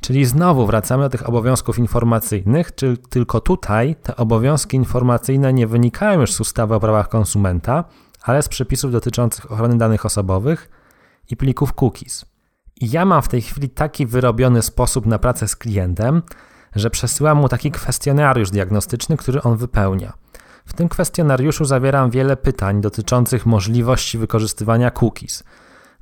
Czyli 0.00 0.24
znowu 0.24 0.66
wracamy 0.66 1.02
do 1.02 1.08
tych 1.08 1.28
obowiązków 1.28 1.78
informacyjnych, 1.78 2.74
czy 2.74 2.96
tylko 3.10 3.40
tutaj 3.40 3.96
te 4.02 4.16
obowiązki 4.16 4.76
informacyjne 4.76 5.52
nie 5.52 5.66
wynikają 5.66 6.20
już 6.20 6.32
z 6.32 6.40
ustawy 6.40 6.74
o 6.74 6.80
prawach 6.80 7.08
konsumenta, 7.08 7.84
ale 8.22 8.42
z 8.42 8.48
przepisów 8.48 8.92
dotyczących 8.92 9.52
ochrony 9.52 9.78
danych 9.78 10.06
osobowych 10.06 10.70
i 11.30 11.36
plików 11.36 11.72
cookies. 11.82 12.24
I 12.80 12.90
ja 12.90 13.04
mam 13.04 13.22
w 13.22 13.28
tej 13.28 13.42
chwili 13.42 13.68
taki 13.68 14.06
wyrobiony 14.06 14.62
sposób 14.62 15.06
na 15.06 15.18
pracę 15.18 15.48
z 15.48 15.56
klientem, 15.56 16.22
że 16.76 16.90
przesyłam 16.90 17.38
mu 17.38 17.48
taki 17.48 17.70
kwestionariusz 17.70 18.50
diagnostyczny, 18.50 19.16
który 19.16 19.42
on 19.42 19.56
wypełnia. 19.56 20.12
W 20.66 20.72
tym 20.72 20.88
kwestionariuszu 20.88 21.64
zawieram 21.64 22.10
wiele 22.10 22.36
pytań 22.36 22.80
dotyczących 22.80 23.46
możliwości 23.46 24.18
wykorzystywania 24.18 24.90
cookies. 24.90 25.44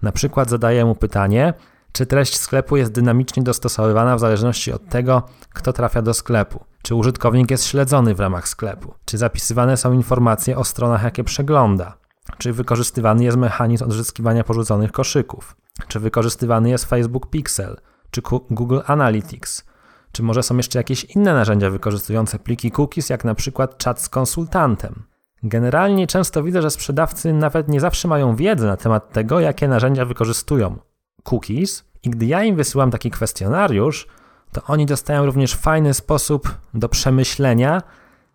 Na 0.03 0.13
przykład 0.13 0.51
zadaję 0.51 0.85
mu 0.85 0.95
pytanie, 0.95 1.55
czy 1.93 2.07
treść 2.07 2.39
sklepu 2.39 2.77
jest 2.77 2.93
dynamicznie 2.93 3.43
dostosowywana 3.43 4.17
w 4.17 4.21
zależności 4.21 4.73
od 4.73 4.89
tego, 4.89 5.23
kto 5.55 5.73
trafia 5.73 6.03
do 6.03 6.15
sklepu, 6.15 6.65
czy 6.83 6.95
użytkownik 6.95 7.51
jest 7.51 7.67
śledzony 7.67 8.15
w 8.15 8.21
ramach 8.21 8.49
sklepu, 8.49 8.95
czy 9.05 9.19
zapisywane 9.19 9.77
są 9.77 9.93
informacje 9.93 10.57
o 10.57 10.65
stronach, 10.65 11.03
jakie 11.03 11.25
przegląda, 11.25 11.99
czy 12.39 12.53
wykorzystywany 12.53 13.25
jest 13.25 13.37
mechanizm 13.37 13.85
odzyskiwania 13.85 14.45
porzuconych 14.45 14.93
koszyków, 14.93 15.57
czy 15.89 16.01
wykorzystywany 16.01 16.71
jest 16.71 16.85
Facebook 16.85 17.31
Pixel, 17.31 17.77
czy 18.11 18.23
Google 18.51 18.81
Analytics, 18.87 19.65
czy 20.13 20.23
może 20.23 20.43
są 20.43 20.57
jeszcze 20.57 20.79
jakieś 20.79 21.05
inne 21.05 21.35
narzędzia 21.35 21.71
wykorzystujące 21.71 22.39
pliki 22.39 22.71
cookies, 22.71 23.11
jak 23.11 23.25
na 23.25 23.35
przykład 23.35 23.79
czat 23.79 24.03
z 24.03 24.09
konsultantem. 24.09 25.05
Generalnie 25.43 26.07
często 26.07 26.43
widzę, 26.43 26.63
że 26.63 26.71
sprzedawcy 26.71 27.33
nawet 27.33 27.69
nie 27.69 27.81
zawsze 27.81 28.09
mają 28.09 28.37
wiedzę 28.37 28.67
na 28.67 28.77
temat 28.77 29.13
tego, 29.13 29.41
jakie 29.41 29.69
narzędzia 29.69 30.05
wykorzystują 30.05 30.79
cookies, 31.25 31.85
i 32.03 32.11
gdy 32.11 32.27
ja 32.27 32.45
im 32.45 32.57
wysyłam 32.57 32.91
taki 32.91 33.11
kwestionariusz, 33.11 34.07
to 34.53 34.63
oni 34.67 34.87
dostają 34.87 35.27
również 35.27 35.55
fajny 35.55 35.95
sposób 35.95 36.55
do 36.75 36.89
przemyślenia, 36.89 37.83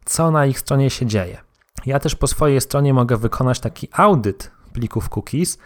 co 0.06 0.32
na 0.32 0.46
ich 0.46 0.60
stronie 0.60 0.89
się 0.89 1.06
dzieje. 1.06 1.38
Ja 1.86 2.00
też 2.00 2.15
po 2.15 2.28
swojej 2.28 2.62
stronie 2.62 2.93
mogę 2.93 3.17
wykonać 3.17 3.60
taki 3.60 3.88
audyt 3.91 4.52
plików 4.74 5.10
cookies, 5.10 5.58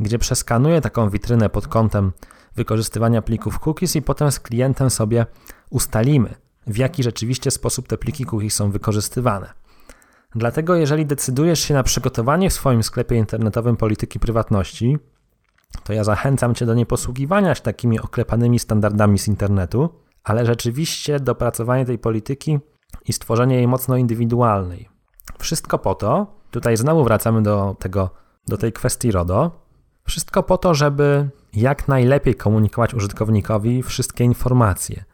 gdzie 0.00 0.18
przeskanuję 0.18 0.80
taką 0.80 1.10
witrynę 1.10 1.48
pod 1.48 1.68
kątem 1.68 2.12
wykorzystywania 2.56 3.22
plików 3.22 3.58
cookies 3.66 3.96
i 3.96 4.02
potem 4.02 4.32
z 4.32 4.40
klientem 4.40 4.90
sobie 4.90 5.26
ustalimy, 5.70 6.34
w 6.66 6.76
jaki 6.76 7.02
rzeczywiście 7.02 7.50
sposób 7.50 7.88
te 7.88 7.98
pliki 7.98 8.26
cookies 8.26 8.54
są 8.54 8.70
wykorzystywane. 8.70 9.52
Dlatego, 10.34 10.74
jeżeli 10.74 11.06
decydujesz 11.06 11.60
się 11.60 11.74
na 11.74 11.82
przygotowanie 11.82 12.50
w 12.50 12.52
swoim 12.52 12.82
sklepie 12.82 13.16
internetowym 13.16 13.76
polityki 13.76 14.20
prywatności, 14.20 14.98
to 15.84 15.92
ja 15.92 16.04
zachęcam 16.04 16.54
Cię 16.54 16.66
do 16.66 16.74
nieposługiwania 16.74 17.54
się 17.54 17.62
takimi 17.62 18.00
oklepanymi 18.00 18.58
standardami 18.58 19.18
z 19.18 19.28
internetu, 19.28 19.88
ale 20.24 20.46
rzeczywiście 20.46 21.20
dopracowanie 21.20 21.84
tej 21.84 21.98
polityki 21.98 22.58
i 23.08 23.12
stworzenie 23.12 23.56
jej 23.56 23.68
mocno 23.68 23.96
indywidualnej. 23.96 24.88
Wszystko 25.38 25.78
po 25.78 25.94
to, 25.94 26.26
tutaj 26.50 26.76
znowu 26.76 27.04
wracamy 27.04 27.42
do 27.42 27.76
tego, 27.78 28.10
do 28.48 28.56
tej 28.56 28.72
kwestii 28.72 29.12
RODO, 29.12 29.50
wszystko 30.04 30.42
po 30.42 30.58
to, 30.58 30.74
żeby 30.74 31.30
jak 31.52 31.88
najlepiej 31.88 32.34
komunikować 32.34 32.94
użytkownikowi 32.94 33.82
wszystkie 33.82 34.24
informacje 34.24 35.04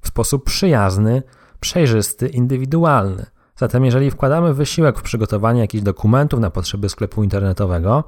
w 0.00 0.08
sposób 0.08 0.44
przyjazny, 0.44 1.22
przejrzysty, 1.60 2.28
indywidualny. 2.28 3.26
Zatem, 3.56 3.84
jeżeli 3.84 4.10
wkładamy 4.10 4.54
wysiłek 4.54 4.98
w 4.98 5.02
przygotowanie 5.02 5.60
jakichś 5.60 5.84
dokumentów 5.84 6.40
na 6.40 6.50
potrzeby 6.50 6.88
sklepu 6.88 7.22
internetowego, 7.22 8.04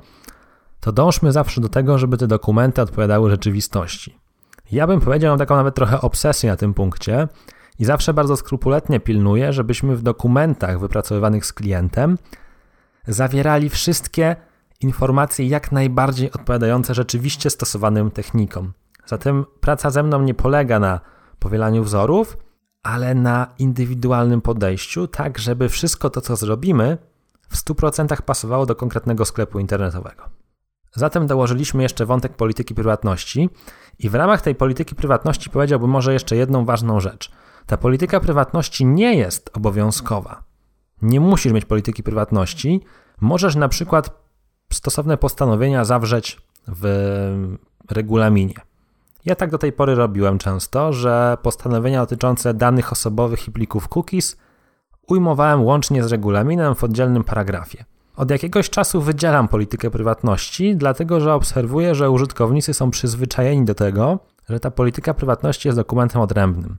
to 0.81 0.93
dążmy 0.93 1.33
zawsze 1.33 1.61
do 1.61 1.69
tego, 1.69 1.99
żeby 1.99 2.17
te 2.17 2.27
dokumenty 2.27 2.83
odpowiadały 2.83 3.31
rzeczywistości. 3.31 4.19
Ja 4.73 4.87
bym 4.87 5.01
powiedział, 5.01 5.33
mam 5.33 5.39
taką 5.39 5.57
nawet 5.57 5.75
trochę 5.75 6.01
obsesję 6.01 6.51
na 6.51 6.57
tym 6.57 6.75
punkcie 6.75 7.29
i 7.79 7.85
zawsze 7.85 8.15
bardzo 8.15 8.37
skrupulatnie 8.37 9.01
pilnuję, 9.01 9.53
żebyśmy 9.53 9.97
w 9.97 10.03
dokumentach 10.03 10.81
wypracowywanych 10.81 11.47
z 11.47 11.53
klientem 11.53 12.19
zawierali 13.07 13.71
wszystkie 13.71 14.37
informacje 14.81 15.47
jak 15.47 15.73
najbardziej 15.73 16.33
odpowiadające 16.33 16.95
rzeczywiście 16.95 17.51
stosowanym 17.51 18.11
technikom. 18.11 18.73
Zatem 19.07 19.45
praca 19.61 19.91
ze 19.91 20.03
mną 20.03 20.23
nie 20.23 20.35
polega 20.35 20.81
na 20.81 21.01
powielaniu 21.39 21.85
wzorów, 21.85 22.37
ale 22.83 23.15
na 23.15 23.55
indywidualnym 23.59 24.41
podejściu, 24.41 25.09
tak 25.09 25.39
żeby 25.39 25.69
wszystko 25.69 26.11
to, 26.11 26.21
co 26.21 26.37
zrobimy, 26.37 26.99
w 27.49 27.57
100% 27.57 28.23
pasowało 28.23 28.67
do 28.67 28.77
konkretnego 28.77 29.25
sklepu 29.25 29.59
internetowego. 29.59 30.40
Zatem 30.93 31.27
dołożyliśmy 31.27 31.83
jeszcze 31.83 32.07
wątek 32.07 32.37
polityki 32.37 32.75
prywatności 32.75 33.51
i 33.99 34.09
w 34.09 34.15
ramach 34.15 34.43
tej 34.43 34.55
polityki 34.55 34.95
prywatności 34.95 35.51
powiedziałbym 35.51 35.91
może 35.91 36.13
jeszcze 36.13 36.37
jedną 36.37 36.65
ważną 36.65 37.01
rzecz. 37.01 37.31
Ta 37.67 37.77
polityka 37.77 38.21
prywatności 38.21 38.87
nie 38.87 39.15
jest 39.17 39.51
obowiązkowa. 39.57 40.43
Nie 41.03 41.21
musisz 41.21 41.53
mieć 41.53 41.65
polityki 41.65 42.03
prywatności. 42.03 42.81
Możesz 43.21 43.57
na 43.57 43.69
przykład 43.69 44.23
stosowne 44.73 45.17
postanowienia 45.17 45.85
zawrzeć 45.85 46.41
w 46.69 46.85
regulaminie. 47.91 48.55
Ja 49.25 49.35
tak 49.35 49.51
do 49.51 49.59
tej 49.59 49.73
pory 49.73 49.95
robiłem 49.95 50.39
często, 50.39 50.93
że 50.93 51.39
postanowienia 51.43 52.01
dotyczące 52.01 52.55
danych 52.55 52.93
osobowych 52.93 53.49
i 53.49 53.53
plików 53.53 53.89
cookies 53.89 54.37
ujmowałem 55.09 55.63
łącznie 55.63 56.05
z 56.05 56.13
regulaminem 56.13 56.75
w 56.75 56.85
oddzielnym 56.85 57.25
paragrafie. 57.25 57.85
Od 58.21 58.31
jakiegoś 58.31 58.71
czasu 58.71 59.01
wydzielam 59.01 59.49
politykę 59.49 59.91
prywatności, 59.91 60.77
dlatego 60.77 61.21
że 61.21 61.35
obserwuję, 61.35 61.95
że 61.95 62.11
użytkownicy 62.11 62.75
są 62.75 62.91
przyzwyczajeni 62.91 63.65
do 63.65 63.75
tego, 63.75 64.19
że 64.49 64.61
ta 64.61 64.71
polityka 64.71 65.15
prywatności 65.15 65.69
jest 65.69 65.79
dokumentem 65.79 66.23
odrębnym. 66.23 66.77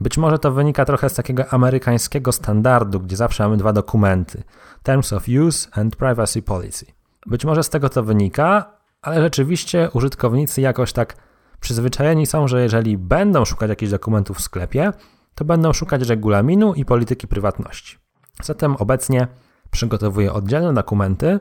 Być 0.00 0.18
może 0.18 0.38
to 0.38 0.52
wynika 0.52 0.84
trochę 0.84 1.08
z 1.10 1.14
takiego 1.14 1.48
amerykańskiego 1.48 2.32
standardu, 2.32 3.00
gdzie 3.00 3.16
zawsze 3.16 3.42
mamy 3.44 3.56
dwa 3.56 3.72
dokumenty: 3.72 4.42
Terms 4.82 5.12
of 5.12 5.24
Use 5.46 5.68
and 5.72 5.96
Privacy 5.96 6.42
Policy. 6.42 6.86
Być 7.26 7.44
może 7.44 7.62
z 7.62 7.70
tego 7.70 7.88
to 7.88 8.02
wynika, 8.02 8.72
ale 9.02 9.20
rzeczywiście 9.20 9.90
użytkownicy 9.92 10.60
jakoś 10.60 10.92
tak 10.92 11.16
przyzwyczajeni 11.60 12.26
są, 12.26 12.48
że 12.48 12.62
jeżeli 12.62 12.98
będą 12.98 13.44
szukać 13.44 13.68
jakichś 13.68 13.90
dokumentów 13.90 14.36
w 14.36 14.40
sklepie, 14.40 14.92
to 15.34 15.44
będą 15.44 15.72
szukać 15.72 16.08
regulaminu 16.08 16.74
i 16.74 16.84
polityki 16.84 17.28
prywatności. 17.28 17.98
Zatem 18.42 18.76
obecnie 18.76 19.28
Przygotowuję 19.70 20.32
oddzielne 20.32 20.74
dokumenty 20.74 21.40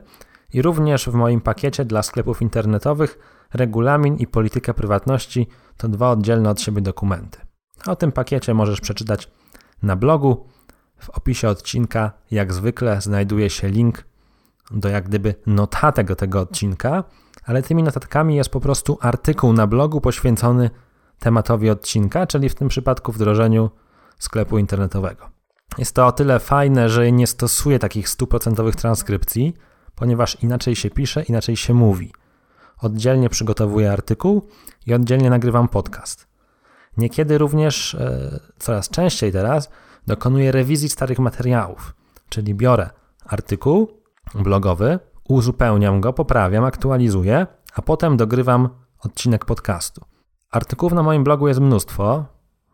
i 0.53 0.61
również 0.61 1.09
w 1.09 1.13
moim 1.13 1.41
pakiecie 1.41 1.85
dla 1.85 2.03
sklepów 2.03 2.41
internetowych 2.41 3.19
regulamin 3.53 4.15
i 4.15 4.27
polityka 4.27 4.73
prywatności 4.73 5.47
to 5.77 5.87
dwa 5.87 6.11
oddzielne 6.11 6.49
od 6.49 6.61
siebie 6.61 6.81
dokumenty. 6.81 7.39
O 7.87 7.95
tym 7.95 8.11
pakiecie 8.11 8.53
możesz 8.53 8.81
przeczytać 8.81 9.31
na 9.83 9.95
blogu. 9.95 10.47
W 10.97 11.09
opisie 11.09 11.49
odcinka, 11.49 12.11
jak 12.31 12.53
zwykle, 12.53 13.01
znajduje 13.01 13.49
się 13.49 13.67
link 13.67 14.03
do 14.71 14.89
jak 14.89 15.07
gdyby 15.07 15.35
notatek 15.45 16.15
tego 16.15 16.39
odcinka, 16.39 17.03
ale 17.43 17.63
tymi 17.63 17.83
notatkami 17.83 18.35
jest 18.35 18.49
po 18.49 18.59
prostu 18.59 18.97
artykuł 19.01 19.53
na 19.53 19.67
blogu 19.67 20.01
poświęcony 20.01 20.69
tematowi 21.19 21.69
odcinka, 21.69 22.27
czyli 22.27 22.49
w 22.49 22.55
tym 22.55 22.67
przypadku 22.67 23.11
wdrożeniu 23.11 23.69
sklepu 24.19 24.57
internetowego. 24.57 25.36
Jest 25.77 25.95
to 25.95 26.07
o 26.07 26.11
tyle 26.11 26.39
fajne, 26.39 26.89
że 26.89 27.11
nie 27.11 27.27
stosuję 27.27 27.79
takich 27.79 28.09
stuprocentowych 28.09 28.75
transkrypcji, 28.75 29.53
ponieważ 29.95 30.43
inaczej 30.43 30.75
się 30.75 30.89
pisze, 30.89 31.23
inaczej 31.23 31.55
się 31.55 31.73
mówi. 31.73 32.13
Oddzielnie 32.81 33.29
przygotowuję 33.29 33.91
artykuł 33.91 34.47
i 34.85 34.93
oddzielnie 34.93 35.29
nagrywam 35.29 35.67
podcast. 35.67 36.27
Niekiedy 36.97 37.37
również, 37.37 37.95
e, 37.95 38.39
coraz 38.59 38.89
częściej 38.89 39.31
teraz, 39.31 39.69
dokonuję 40.07 40.51
rewizji 40.51 40.89
starych 40.89 41.19
materiałów, 41.19 41.95
czyli 42.29 42.55
biorę 42.55 42.89
artykuł 43.25 44.01
blogowy, 44.35 44.99
uzupełniam 45.29 46.01
go, 46.01 46.13
poprawiam, 46.13 46.63
aktualizuję, 46.63 47.47
a 47.73 47.81
potem 47.81 48.17
dogrywam 48.17 48.69
odcinek 48.99 49.45
podcastu. 49.45 50.01
Artykułów 50.51 50.93
na 50.93 51.03
moim 51.03 51.23
blogu 51.23 51.47
jest 51.47 51.59
mnóstwo, 51.59 52.25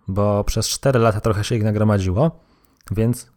bo 0.08 0.44
przez 0.44 0.68
4 0.68 1.00
lata 1.00 1.22
trochę 1.22 1.44
się 1.44 1.56
ich 1.56 1.64
nagromadziło, 1.64 2.40
więc 2.92 3.32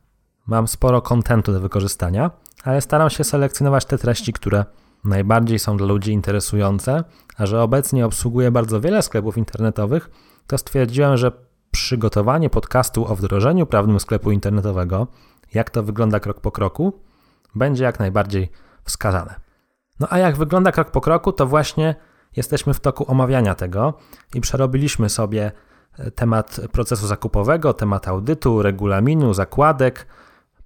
mam 0.46 0.68
sporo 0.68 1.02
kontentu 1.02 1.52
do 1.52 1.60
wykorzystania, 1.60 2.30
ale 2.64 2.80
staram 2.80 3.10
się 3.10 3.24
selekcjonować 3.24 3.84
te 3.84 3.98
treści, 3.98 4.32
które 4.32 4.64
najbardziej 5.04 5.58
są 5.58 5.76
dla 5.76 5.86
ludzi 5.86 6.12
interesujące, 6.12 7.04
a 7.36 7.46
że 7.46 7.62
obecnie 7.62 8.06
obsługuję 8.06 8.50
bardzo 8.50 8.80
wiele 8.80 9.02
sklepów 9.02 9.38
internetowych, 9.38 10.10
to 10.46 10.58
stwierdziłem, 10.58 11.16
że 11.16 11.32
przygotowanie 11.70 12.50
podcastu 12.50 13.12
o 13.12 13.16
wdrożeniu 13.16 13.66
prawnym 13.66 14.00
sklepu 14.00 14.30
internetowego, 14.30 15.06
jak 15.54 15.70
to 15.70 15.82
wygląda 15.82 16.20
krok 16.20 16.40
po 16.40 16.50
kroku, 16.50 17.00
będzie 17.54 17.84
jak 17.84 17.98
najbardziej 17.98 18.50
wskazane. 18.84 19.34
No 20.00 20.06
a 20.10 20.18
jak 20.18 20.36
wygląda 20.36 20.72
krok 20.72 20.90
po 20.90 21.00
kroku, 21.00 21.32
to 21.32 21.46
właśnie 21.46 21.94
jesteśmy 22.36 22.74
w 22.74 22.80
toku 22.80 23.10
omawiania 23.10 23.54
tego 23.54 23.94
i 24.34 24.40
przerobiliśmy 24.40 25.08
sobie 25.08 25.52
temat 26.14 26.60
procesu 26.72 27.06
zakupowego, 27.06 27.74
temat 27.74 28.08
audytu, 28.08 28.62
regulaminu, 28.62 29.34
zakładek, 29.34 30.06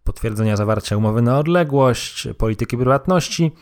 potwierdzenia 0.05 0.57
zawarcia 0.57 0.97
umowy 0.97 1.23
na 1.23 1.39
odległość, 1.39 2.29
polityki 2.39 2.77
prywatności. 2.77 3.53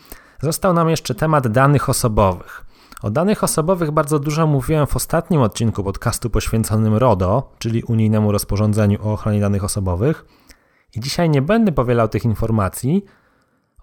Został 0.41 0.73
nam 0.73 0.89
jeszcze 0.89 1.15
temat 1.15 1.47
danych 1.47 1.89
osobowych. 1.89 2.65
O 3.01 3.11
danych 3.11 3.43
osobowych 3.43 3.91
bardzo 3.91 4.19
dużo 4.19 4.47
mówiłem 4.47 4.87
w 4.87 4.95
ostatnim 4.95 5.41
odcinku 5.41 5.83
podcastu 5.83 6.29
poświęconym 6.29 6.95
RODO, 6.95 7.53
czyli 7.59 7.83
unijnemu 7.83 8.31
rozporządzeniu 8.31 8.99
o 9.03 9.13
ochronie 9.13 9.39
danych 9.39 9.63
osobowych. 9.63 10.25
I 10.95 10.99
dzisiaj 10.99 11.29
nie 11.29 11.41
będę 11.41 11.71
powielał 11.71 12.07
tych 12.07 12.25
informacji, 12.25 13.05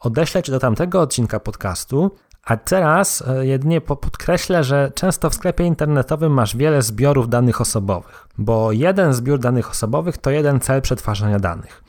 odeślę 0.00 0.42
Cię 0.42 0.52
do 0.52 0.58
tamtego 0.58 1.00
odcinka 1.00 1.40
podcastu, 1.40 2.10
a 2.46 2.56
teraz 2.56 3.24
e, 3.28 3.46
jedynie 3.46 3.80
podkreślę, 3.80 4.64
że 4.64 4.92
często 4.94 5.30
w 5.30 5.34
sklepie 5.34 5.64
internetowym 5.64 6.32
masz 6.32 6.56
wiele 6.56 6.82
zbiorów 6.82 7.28
danych 7.28 7.60
osobowych, 7.60 8.28
bo 8.38 8.72
jeden 8.72 9.14
zbiór 9.14 9.38
danych 9.38 9.70
osobowych 9.70 10.18
to 10.18 10.30
jeden 10.30 10.60
cel 10.60 10.82
przetwarzania 10.82 11.38
danych. 11.38 11.82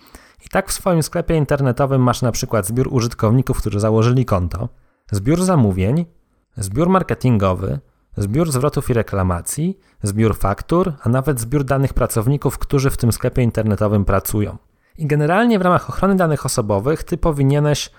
I 0.46 0.50
tak 0.50 0.70
w 0.70 0.74
swoim 0.74 1.04
sklepie 1.04 1.36
internetowym 1.36 2.02
masz 2.02 2.22
na 2.22 2.32
przykład 2.32 2.66
zbiór 2.68 2.88
użytkowników, 2.92 3.58
którzy 3.58 3.80
założyli 3.80 4.26
konto, 4.26 4.70
zbiór 5.12 5.44
zamówień, 5.44 6.06
zbiór 6.58 6.90
marketingowy, 6.90 7.80
zbiór 8.18 8.52
zwrotów 8.52 8.90
i 8.90 8.94
reklamacji, 8.94 9.80
zbiór 10.04 10.38
faktur, 10.38 10.94
a 11.04 11.10
nawet 11.10 11.40
zbiór 11.40 11.64
danych 11.64 11.94
pracowników, 11.94 12.58
którzy 12.58 12.90
w 12.90 12.98
tym 12.98 13.12
sklepie 13.12 13.42
internetowym 13.42 14.06
pracują. 14.06 14.58
I 14.98 15.08
generalnie 15.08 15.60
w 15.60 15.62
ramach 15.62 15.90
ochrony 15.90 16.16
danych 16.16 16.46
osobowych 16.46 17.04
ty 17.04 17.18
powinieneś 17.18 17.92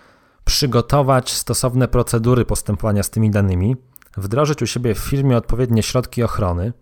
przygotować 0.49 1.33
stosowne 1.33 1.89
procedury 1.89 2.45
postępowania 2.45 3.03
z 3.03 3.11
tymi 3.11 3.31
danymi, 3.31 3.77
wdrożyć 4.17 4.63
u 4.63 4.67
siebie 4.67 4.95
w 4.95 4.99
firmie 4.99 5.37
odpowiednie 5.37 5.83
środki 5.83 6.23
ochrony, 6.23 6.73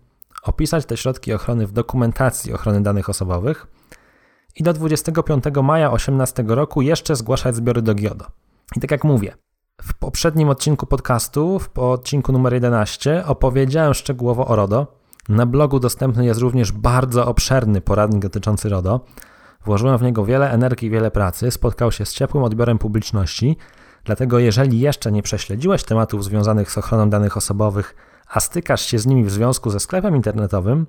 opisać 0.43 0.85
te 0.85 0.97
środki 0.97 1.33
ochrony 1.33 1.67
w 1.67 1.71
dokumentacji 1.71 2.53
ochrony 2.53 2.83
danych 2.83 3.09
osobowych 3.09 3.67
i 4.55 4.63
do 4.63 4.73
25 4.73 5.43
maja 5.63 5.87
2018 5.87 6.43
roku 6.47 6.81
jeszcze 6.81 7.15
zgłaszać 7.15 7.55
zbiory 7.55 7.81
do 7.81 7.95
GIODO. 7.95 8.25
I 8.75 8.79
tak 8.79 8.91
jak 8.91 9.03
mówię, 9.03 9.35
w 9.81 9.93
poprzednim 9.93 10.49
odcinku 10.49 10.85
podcastu, 10.85 11.59
w 11.59 11.79
odcinku 11.79 12.31
numer 12.31 12.53
11, 12.53 13.25
opowiedziałem 13.25 13.93
szczegółowo 13.93 14.47
o 14.47 14.55
RODO. 14.55 14.87
Na 15.29 15.45
blogu 15.45 15.79
dostępny 15.79 16.25
jest 16.25 16.39
również 16.39 16.71
bardzo 16.71 17.27
obszerny 17.27 17.81
poradnik 17.81 18.21
dotyczący 18.21 18.69
RODO. 18.69 19.05
Włożyłem 19.67 19.97
w 19.97 20.01
niego 20.01 20.25
wiele 20.25 20.51
energii, 20.51 20.89
wiele 20.89 21.11
pracy, 21.11 21.51
spotkał 21.51 21.91
się 21.91 22.05
z 22.05 22.13
ciepłym 22.13 22.43
odbiorem 22.43 22.77
publiczności, 22.77 23.57
dlatego 24.03 24.39
jeżeli 24.39 24.79
jeszcze 24.79 25.11
nie 25.11 25.23
prześledziłeś 25.23 25.83
tematów 25.83 26.23
związanych 26.23 26.71
z 26.71 26.77
ochroną 26.77 27.09
danych 27.09 27.37
osobowych, 27.37 27.95
a 28.29 28.39
stykasz 28.39 28.81
się 28.81 28.99
z 28.99 29.05
nimi 29.05 29.23
w 29.23 29.31
związku 29.31 29.69
ze 29.69 29.79
sklepem 29.79 30.15
internetowym, 30.15 30.85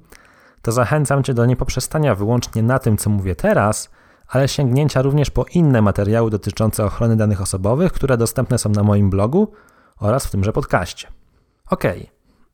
to 0.62 0.72
zachęcam 0.72 1.22
Cię 1.22 1.34
do 1.34 1.46
niepoprzestania 1.46 2.14
wyłącznie 2.14 2.62
na 2.62 2.78
tym, 2.78 2.96
co 2.96 3.10
mówię 3.10 3.34
teraz, 3.34 3.90
ale 4.28 4.48
sięgnięcia 4.48 5.02
również 5.02 5.30
po 5.30 5.44
inne 5.54 5.82
materiały 5.82 6.30
dotyczące 6.30 6.84
ochrony 6.84 7.16
danych 7.16 7.42
osobowych, 7.42 7.92
które 7.92 8.16
dostępne 8.16 8.58
są 8.58 8.70
na 8.70 8.82
moim 8.82 9.10
blogu 9.10 9.52
oraz 10.00 10.26
w 10.26 10.30
tymże 10.30 10.52
podcaście. 10.52 11.08
Ok, 11.70 11.84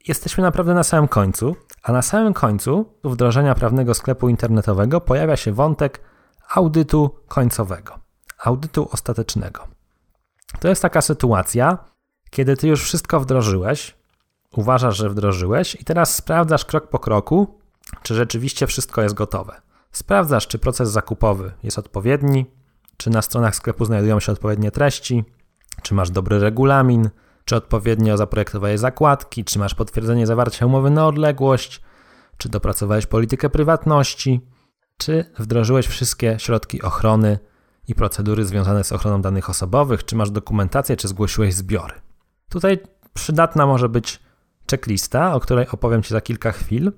jesteśmy 0.08 0.42
naprawdę 0.42 0.74
na 0.74 0.82
samym 0.82 1.08
końcu, 1.08 1.56
a 1.82 1.92
na 1.92 2.02
samym 2.02 2.34
końcu 2.34 2.86
wdrożenia 3.04 3.54
prawnego 3.54 3.94
sklepu 3.94 4.28
internetowego 4.28 5.00
pojawia 5.00 5.36
się 5.36 5.52
wątek 5.52 6.13
audytu 6.50 7.10
końcowego, 7.28 7.98
audytu 8.38 8.88
ostatecznego. 8.92 9.66
To 10.60 10.68
jest 10.68 10.82
taka 10.82 11.02
sytuacja, 11.02 11.78
kiedy 12.30 12.56
ty 12.56 12.68
już 12.68 12.82
wszystko 12.82 13.20
wdrożyłeś, 13.20 13.96
uważasz, 14.56 14.96
że 14.96 15.10
wdrożyłeś 15.10 15.74
i 15.74 15.84
teraz 15.84 16.14
sprawdzasz 16.14 16.64
krok 16.64 16.88
po 16.88 16.98
kroku, 16.98 17.58
czy 18.02 18.14
rzeczywiście 18.14 18.66
wszystko 18.66 19.02
jest 19.02 19.14
gotowe. 19.14 19.60
Sprawdzasz, 19.92 20.48
czy 20.48 20.58
proces 20.58 20.90
zakupowy 20.90 21.52
jest 21.62 21.78
odpowiedni, 21.78 22.46
czy 22.96 23.10
na 23.10 23.22
stronach 23.22 23.56
sklepu 23.56 23.84
znajdują 23.84 24.20
się 24.20 24.32
odpowiednie 24.32 24.70
treści, 24.70 25.24
czy 25.82 25.94
masz 25.94 26.10
dobry 26.10 26.38
regulamin, 26.38 27.10
czy 27.44 27.56
odpowiednio 27.56 28.16
zaprojektowałeś 28.16 28.80
zakładki, 28.80 29.44
czy 29.44 29.58
masz 29.58 29.74
potwierdzenie 29.74 30.26
zawarcia 30.26 30.66
umowy 30.66 30.90
na 30.90 31.06
odległość, 31.06 31.80
czy 32.38 32.48
dopracowałeś 32.48 33.06
politykę 33.06 33.50
prywatności, 33.50 34.40
czy 35.04 35.24
wdrożyłeś 35.38 35.86
wszystkie 35.86 36.36
środki 36.38 36.82
ochrony 36.82 37.38
i 37.88 37.94
procedury 37.94 38.44
związane 38.44 38.84
z 38.84 38.92
ochroną 38.92 39.22
danych 39.22 39.50
osobowych, 39.50 40.04
czy 40.04 40.16
masz 40.16 40.30
dokumentację, 40.30 40.96
czy 40.96 41.08
zgłosiłeś 41.08 41.54
zbiory. 41.54 41.94
Tutaj 42.48 42.78
przydatna 43.14 43.66
może 43.66 43.88
być 43.88 44.20
checklista, 44.70 45.34
o 45.34 45.40
której 45.40 45.68
opowiem 45.68 46.02
Ci 46.02 46.10
za 46.10 46.20
kilka 46.20 46.52
chwil, 46.52 46.92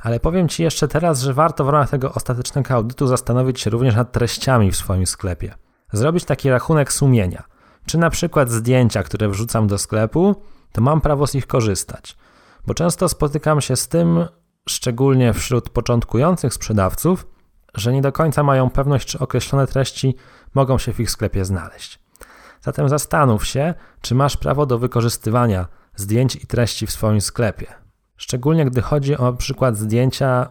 ale 0.00 0.20
powiem 0.20 0.48
Ci 0.48 0.62
jeszcze 0.62 0.88
teraz, 0.88 1.20
że 1.20 1.34
warto 1.34 1.64
w 1.64 1.68
ramach 1.68 1.90
tego 1.90 2.12
ostatecznego 2.12 2.74
audytu 2.74 3.06
zastanowić 3.06 3.60
się 3.60 3.70
również 3.70 3.94
nad 3.94 4.12
treściami 4.12 4.70
w 4.70 4.76
swoim 4.76 5.06
sklepie. 5.06 5.54
Zrobić 5.92 6.24
taki 6.24 6.50
rachunek 6.50 6.92
sumienia. 6.92 7.44
Czy 7.86 7.98
na 7.98 8.10
przykład 8.10 8.50
zdjęcia, 8.50 9.02
które 9.02 9.28
wrzucam 9.28 9.66
do 9.66 9.78
sklepu, 9.78 10.36
to 10.72 10.80
mam 10.80 11.00
prawo 11.00 11.26
z 11.26 11.34
nich 11.34 11.46
korzystać. 11.46 12.16
Bo 12.66 12.74
często 12.74 13.08
spotykam 13.08 13.60
się 13.60 13.76
z 13.76 13.88
tym, 13.88 14.26
szczególnie 14.68 15.32
wśród 15.32 15.70
początkujących 15.70 16.54
sprzedawców, 16.54 17.26
że 17.74 17.92
nie 17.92 18.02
do 18.02 18.12
końca 18.12 18.42
mają 18.42 18.70
pewność, 18.70 19.08
czy 19.08 19.18
określone 19.18 19.66
treści 19.66 20.16
mogą 20.54 20.78
się 20.78 20.92
w 20.92 21.00
ich 21.00 21.10
sklepie 21.10 21.44
znaleźć. 21.44 21.98
Zatem 22.60 22.88
zastanów 22.88 23.46
się, 23.46 23.74
czy 24.00 24.14
masz 24.14 24.36
prawo 24.36 24.66
do 24.66 24.78
wykorzystywania 24.78 25.66
zdjęć 25.96 26.36
i 26.36 26.46
treści 26.46 26.86
w 26.86 26.90
swoim 26.90 27.20
sklepie. 27.20 27.66
Szczególnie 28.16 28.64
gdy 28.64 28.82
chodzi 28.82 29.16
o 29.16 29.32
przykład 29.32 29.76
zdjęcia 29.76 30.48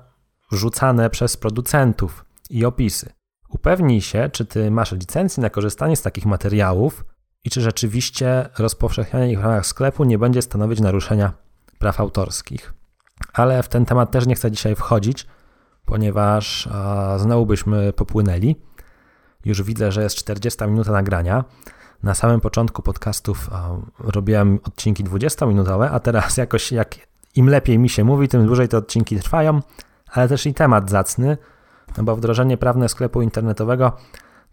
wrzucane 0.51 1.09
przez 1.09 1.37
producentów 1.37 2.25
i 2.49 2.65
opisy. 2.65 3.13
Upewnij 3.49 4.01
się, 4.01 4.29
czy 4.33 4.45
ty 4.45 4.71
masz 4.71 4.91
licencję 4.91 5.41
na 5.41 5.49
korzystanie 5.49 5.95
z 5.95 6.01
takich 6.01 6.25
materiałów 6.25 7.05
i 7.43 7.49
czy 7.49 7.61
rzeczywiście 7.61 8.49
rozpowszechnianie 8.57 9.31
ich 9.31 9.39
w 9.39 9.43
ramach 9.43 9.65
sklepu 9.65 10.03
nie 10.03 10.17
będzie 10.17 10.41
stanowić 10.41 10.79
naruszenia 10.79 11.33
praw 11.79 11.99
autorskich. 11.99 12.78
Ale 13.33 13.63
w 13.63 13.67
ten 13.69 13.85
temat 13.85 14.11
też 14.11 14.27
nie 14.27 14.35
chcę 14.35 14.51
dzisiaj 14.51 14.75
wchodzić, 14.75 15.27
ponieważ 15.85 16.69
znowu 17.17 17.45
byśmy 17.45 17.93
popłynęli. 17.93 18.55
Już 19.45 19.63
widzę, 19.63 19.91
że 19.91 20.03
jest 20.03 20.15
40 20.15 20.63
minuta 20.63 20.91
nagrania. 20.91 21.43
Na 22.03 22.15
samym 22.15 22.41
początku 22.41 22.81
podcastów 22.81 23.49
robiłem 23.99 24.59
odcinki 24.63 25.03
20-minutowe, 25.03 25.89
a 25.91 25.99
teraz 25.99 26.37
jakoś 26.37 26.71
jak 26.71 26.95
im 27.35 27.49
lepiej 27.49 27.79
mi 27.79 27.89
się 27.89 28.03
mówi, 28.03 28.27
tym 28.27 28.45
dłużej 28.45 28.67
te 28.67 28.77
odcinki 28.77 29.19
trwają, 29.19 29.61
ale 30.11 30.27
też 30.27 30.45
i 30.45 30.53
temat 30.53 30.89
zacny, 30.89 31.37
no 31.97 32.03
bo 32.03 32.15
wdrożenie 32.15 32.57
prawne 32.57 32.89
sklepu 32.89 33.21
internetowego 33.21 33.97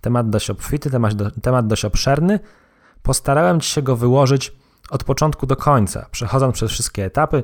temat 0.01 0.31
dość 0.31 0.51
obfity, 0.51 0.91
temat, 0.91 1.13
temat 1.43 1.67
dość 1.67 1.85
obszerny. 1.85 2.41
Postarałem 3.03 3.61
się 3.61 3.83
go 3.83 3.97
wyłożyć 3.97 4.53
od 4.91 5.05
początku 5.05 5.47
do 5.47 5.57
końca, 5.57 6.07
przechodząc 6.11 6.55
przez 6.55 6.71
wszystkie 6.71 7.05
etapy, 7.05 7.43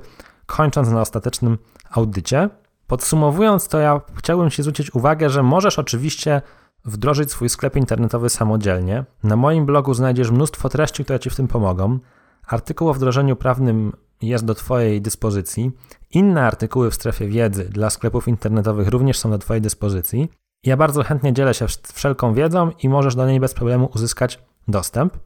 kończąc 0.57 0.89
na 0.89 1.01
ostatecznym 1.01 1.59
audycie. 1.91 2.49
Podsumowując, 2.87 3.69
to 3.69 3.79
ja 3.79 4.01
chciałbym 4.15 4.51
Ci 4.51 4.63
zwrócić 4.63 4.95
uwagę, 4.95 5.31
że 5.31 5.43
możesz 5.43 5.79
oczywiście 5.79 6.43
wdrożyć 6.85 7.31
swój 7.31 7.49
sklep 7.49 7.77
internetowy 7.77 8.31
samodzielnie. 8.31 9.05
Na 9.25 9.37
moim 9.37 9.67
blogu 9.67 9.95
znajdziesz 9.95 10.31
mnóstwo 10.31 10.69
treści, 10.69 11.05
które 11.05 11.21
Ci 11.21 11.31
w 11.31 11.37
tym 11.37 11.49
pomogą. 11.49 11.99
Artykuł 12.47 12.89
o 12.89 12.95
wdrożeniu 12.95 13.37
prawnym 13.37 13.93
jest 14.23 14.45
do 14.45 14.55
Twojej 14.55 15.03
dyspozycji. 15.03 15.71
Inne 16.11 16.47
artykuły 16.47 16.91
w 16.91 16.95
strefie 16.95 17.29
wiedzy 17.29 17.65
dla 17.65 17.91
sklepów 17.91 18.29
internetowych 18.29 18.89
również 18.89 19.19
są 19.19 19.31
do 19.31 19.39
Twojej 19.39 19.61
dyspozycji. 19.61 20.31
Ja 20.65 20.77
bardzo 20.77 21.03
chętnie 21.03 21.33
dzielę 21.33 21.55
się 21.55 21.67
wszelką 21.95 22.35
wiedzą 22.35 22.71
i 22.83 22.89
możesz 22.89 23.15
do 23.15 23.27
niej 23.27 23.41
bez 23.41 23.55
problemu 23.55 23.91
uzyskać 23.95 24.39
dostęp. 24.69 25.19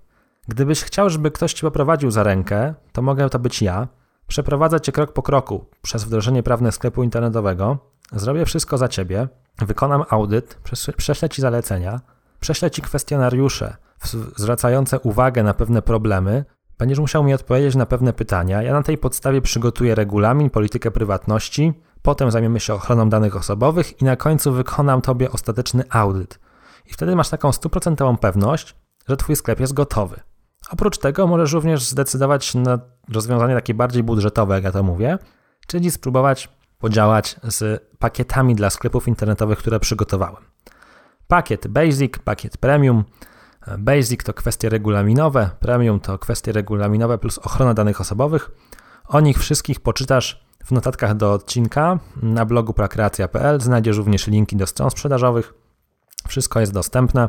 Gdybyś 0.49 0.83
chciał, 0.83 1.11
żeby 1.11 1.31
ktoś 1.31 1.53
ci 1.53 1.61
poprowadził 1.61 2.11
za 2.11 2.23
rękę, 2.23 2.75
to 2.93 3.03
mogę 3.03 3.31
to 3.31 3.39
być 3.39 3.63
ja. 3.63 3.89
Przeprowadzę 4.27 4.81
cię 4.81 4.93
krok 4.93 5.13
po 5.13 5.23
kroku 5.23 5.65
przez 5.83 6.05
wdrożenie 6.05 6.43
prawne 6.43 6.73
sklepu 6.73 7.03
internetowego. 7.03 7.79
Zrobię 8.13 8.45
wszystko 8.45 8.79
za 8.79 8.89
ciebie, 8.89 9.29
wykonam 9.59 10.05
audyt, 10.11 10.59
prześlę 10.97 11.29
ci 11.29 11.43
zalecenia, 11.43 12.01
prześlę 12.41 12.71
ci 12.71 12.83
kwestionariusze 12.83 13.77
zwracające 14.37 15.01
uwagę 15.01 15.43
na 15.43 15.55
pewne 15.55 15.83
problemy. 15.83 16.45
Będziesz 16.79 16.99
musiał 16.99 17.25
mi 17.25 17.35
odpowiedzieć 17.35 17.75
na 17.75 17.87
pewne 17.87 18.13
pytania. 18.13 18.63
Ja 18.63 18.73
na 18.73 18.83
tej 18.83 18.99
podstawie 18.99 19.43
przygotuję 19.43 19.95
regulamin, 19.95 20.51
politykę 20.51 20.91
prywatności, 20.91 21.73
potem 22.03 22.31
zajmiemy 22.31 22.61
się 22.61 22.75
ochroną 22.75 23.09
danych 23.09 23.37
osobowych 23.37 24.03
i 24.03 24.05
na 24.05 24.17
końcu 24.17 24.53
wykonam 24.53 25.03
tobie 25.03 25.33
ostateczny 25.33 25.85
audyt. 25.91 26.41
I 26.87 26.93
wtedy 26.93 27.17
masz 27.17 27.29
taką 27.29 27.53
stuprocentową 27.53 28.17
pewność, 28.17 28.77
że 29.09 29.17
twój 29.17 29.37
sklep 29.37 29.61
jest 29.61 29.73
gotowy. 29.73 30.21
Oprócz 30.71 30.99
tego 30.99 31.27
możesz 31.27 31.53
również 31.53 31.85
zdecydować 31.85 32.55
na 32.55 32.79
rozwiązanie 33.13 33.55
takie 33.55 33.75
bardziej 33.75 34.03
budżetowe, 34.03 34.55
jak 34.55 34.65
ja 34.65 34.73
to 34.73 34.83
mówię, 34.83 35.19
czyli 35.67 35.91
spróbować 35.91 36.49
podziałać 36.79 37.37
z 37.43 37.83
pakietami 37.99 38.55
dla 38.55 38.71
sklepów 38.71 39.09
internetowych, 39.09 39.59
które 39.59 39.81
przygotowałem. 39.81 40.43
Pakiet 41.29 41.69
Basic, 41.69 42.19
pakiet 42.25 42.59
Premium. 42.59 43.05
Basic 43.79 44.25
to 44.25 44.35
kwestie 44.35 44.69
regulaminowe, 44.69 45.51
Premium 45.61 46.01
to 46.01 46.19
kwestie 46.19 46.53
regulaminowe 46.53 47.19
plus 47.19 47.39
ochrona 47.39 47.75
danych 47.75 48.01
osobowych. 48.01 48.51
O 49.09 49.21
nich 49.21 49.39
wszystkich 49.39 49.81
poczytasz 49.81 50.47
w 50.65 50.73
notatkach 50.73 51.15
do 51.15 51.33
odcinka 51.33 51.99
na 52.23 52.45
blogu 52.45 52.73
prakreacja.pl. 52.73 53.61
Znajdziesz 53.61 53.97
również 53.97 54.27
linki 54.27 54.57
do 54.57 54.67
stron 54.67 54.91
sprzedażowych. 54.91 55.55
Wszystko 56.29 56.61
jest 56.61 56.73
dostępne. 56.73 57.29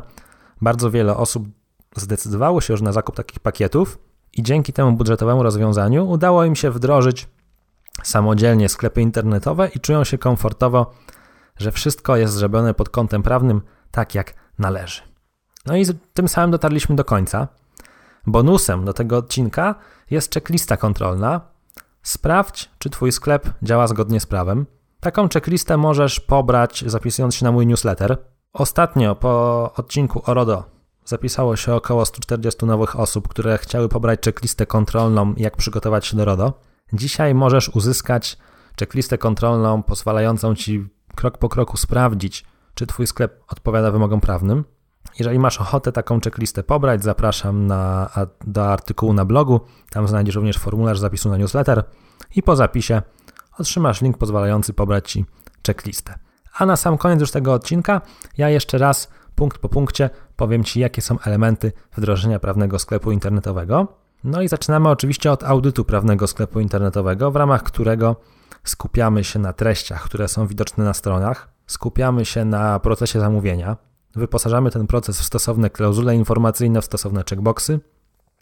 Bardzo 0.60 0.90
wiele 0.90 1.16
osób 1.16 1.48
zdecydowało 1.96 2.60
się 2.60 2.72
już 2.74 2.82
na 2.82 2.92
zakup 2.92 3.16
takich 3.16 3.40
pakietów 3.40 3.98
i 4.32 4.42
dzięki 4.42 4.72
temu 4.72 4.92
budżetowemu 4.92 5.42
rozwiązaniu 5.42 6.10
udało 6.10 6.44
im 6.44 6.56
się 6.56 6.70
wdrożyć 6.70 7.28
samodzielnie 8.02 8.68
sklepy 8.68 9.02
internetowe 9.02 9.68
i 9.68 9.80
czują 9.80 10.04
się 10.04 10.18
komfortowo, 10.18 10.94
że 11.56 11.72
wszystko 11.72 12.16
jest 12.16 12.34
zrobione 12.34 12.74
pod 12.74 12.88
kątem 12.88 13.22
prawnym 13.22 13.62
tak 13.90 14.14
jak 14.14 14.34
należy. 14.58 15.02
No 15.66 15.76
i 15.76 15.84
tym 16.14 16.28
samym 16.28 16.50
dotarliśmy 16.50 16.96
do 16.96 17.04
końca. 17.04 17.48
Bonusem 18.26 18.84
do 18.84 18.92
tego 18.92 19.16
odcinka 19.16 19.74
jest 20.10 20.34
checklista 20.34 20.76
kontrolna. 20.76 21.40
Sprawdź, 22.02 22.70
czy 22.78 22.90
Twój 22.90 23.12
sklep 23.12 23.50
działa 23.62 23.86
zgodnie 23.86 24.20
z 24.20 24.26
prawem. 24.26 24.66
Taką 25.00 25.28
checklistę 25.28 25.76
możesz 25.76 26.20
pobrać 26.20 26.84
zapisując 26.86 27.34
się 27.34 27.44
na 27.44 27.52
mój 27.52 27.66
newsletter. 27.66 28.18
Ostatnio 28.52 29.14
po 29.14 29.72
odcinku 29.76 30.22
o 30.26 30.34
RODO 30.34 30.77
zapisało 31.08 31.56
się 31.56 31.74
około 31.74 32.06
140 32.06 32.66
nowych 32.66 33.00
osób, 33.00 33.28
które 33.28 33.58
chciały 33.58 33.88
pobrać 33.88 34.20
checklistę 34.24 34.66
kontrolną, 34.66 35.34
jak 35.36 35.56
przygotować 35.56 36.06
się 36.06 36.16
do 36.16 36.24
RODO. 36.24 36.60
Dzisiaj 36.92 37.34
możesz 37.34 37.68
uzyskać 37.68 38.38
checklistę 38.78 39.18
kontrolną 39.18 39.82
pozwalającą 39.82 40.54
Ci 40.54 40.88
krok 41.14 41.38
po 41.38 41.48
kroku 41.48 41.76
sprawdzić, 41.76 42.44
czy 42.74 42.86
Twój 42.86 43.06
sklep 43.06 43.44
odpowiada 43.48 43.90
wymogom 43.90 44.20
prawnym. 44.20 44.64
Jeżeli 45.18 45.38
masz 45.38 45.60
ochotę 45.60 45.92
taką 45.92 46.20
checklistę 46.20 46.62
pobrać, 46.62 47.04
zapraszam 47.04 47.66
na, 47.66 48.10
do 48.46 48.72
artykułu 48.72 49.12
na 49.12 49.24
blogu. 49.24 49.60
Tam 49.90 50.08
znajdziesz 50.08 50.34
również 50.34 50.58
formularz 50.58 50.98
zapisu 50.98 51.28
na 51.28 51.36
newsletter 51.36 51.84
i 52.36 52.42
po 52.42 52.56
zapisie 52.56 53.02
otrzymasz 53.58 54.02
link 54.02 54.18
pozwalający 54.18 54.72
pobrać 54.72 55.12
Ci 55.12 55.24
checklistę. 55.66 56.18
A 56.58 56.66
na 56.66 56.76
sam 56.76 56.98
koniec 56.98 57.20
już 57.20 57.30
tego 57.30 57.52
odcinka 57.52 58.00
ja 58.38 58.48
jeszcze 58.48 58.78
raz 58.78 59.08
punkt 59.38 59.58
po 59.58 59.68
punkcie 59.68 60.10
powiem 60.36 60.64
Ci, 60.64 60.80
jakie 60.80 61.02
są 61.02 61.18
elementy 61.20 61.72
wdrożenia 61.96 62.38
prawnego 62.38 62.78
sklepu 62.78 63.12
internetowego. 63.12 63.86
No 64.24 64.42
i 64.42 64.48
zaczynamy 64.48 64.88
oczywiście 64.88 65.32
od 65.32 65.44
audytu 65.44 65.84
prawnego 65.84 66.26
sklepu 66.26 66.60
internetowego, 66.60 67.30
w 67.30 67.36
ramach 67.36 67.62
którego 67.62 68.16
skupiamy 68.64 69.24
się 69.24 69.38
na 69.38 69.52
treściach, 69.52 70.04
które 70.04 70.28
są 70.28 70.46
widoczne 70.46 70.84
na 70.84 70.94
stronach, 70.94 71.48
skupiamy 71.66 72.24
się 72.24 72.44
na 72.44 72.80
procesie 72.80 73.20
zamówienia, 73.20 73.76
wyposażamy 74.16 74.70
ten 74.70 74.86
proces 74.86 75.20
w 75.20 75.24
stosowne 75.24 75.70
klauzule 75.70 76.14
informacyjne, 76.14 76.82
w 76.82 76.84
stosowne 76.84 77.24
checkboxy, 77.30 77.80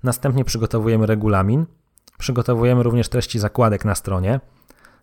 następnie 0.03 0.45
przygotowujemy 0.45 1.07
regulamin, 1.07 1.67
przygotowujemy 2.19 2.83
również 2.83 3.09
treści 3.09 3.39
zakładek 3.39 3.85
na 3.85 3.95
stronie, 3.95 4.41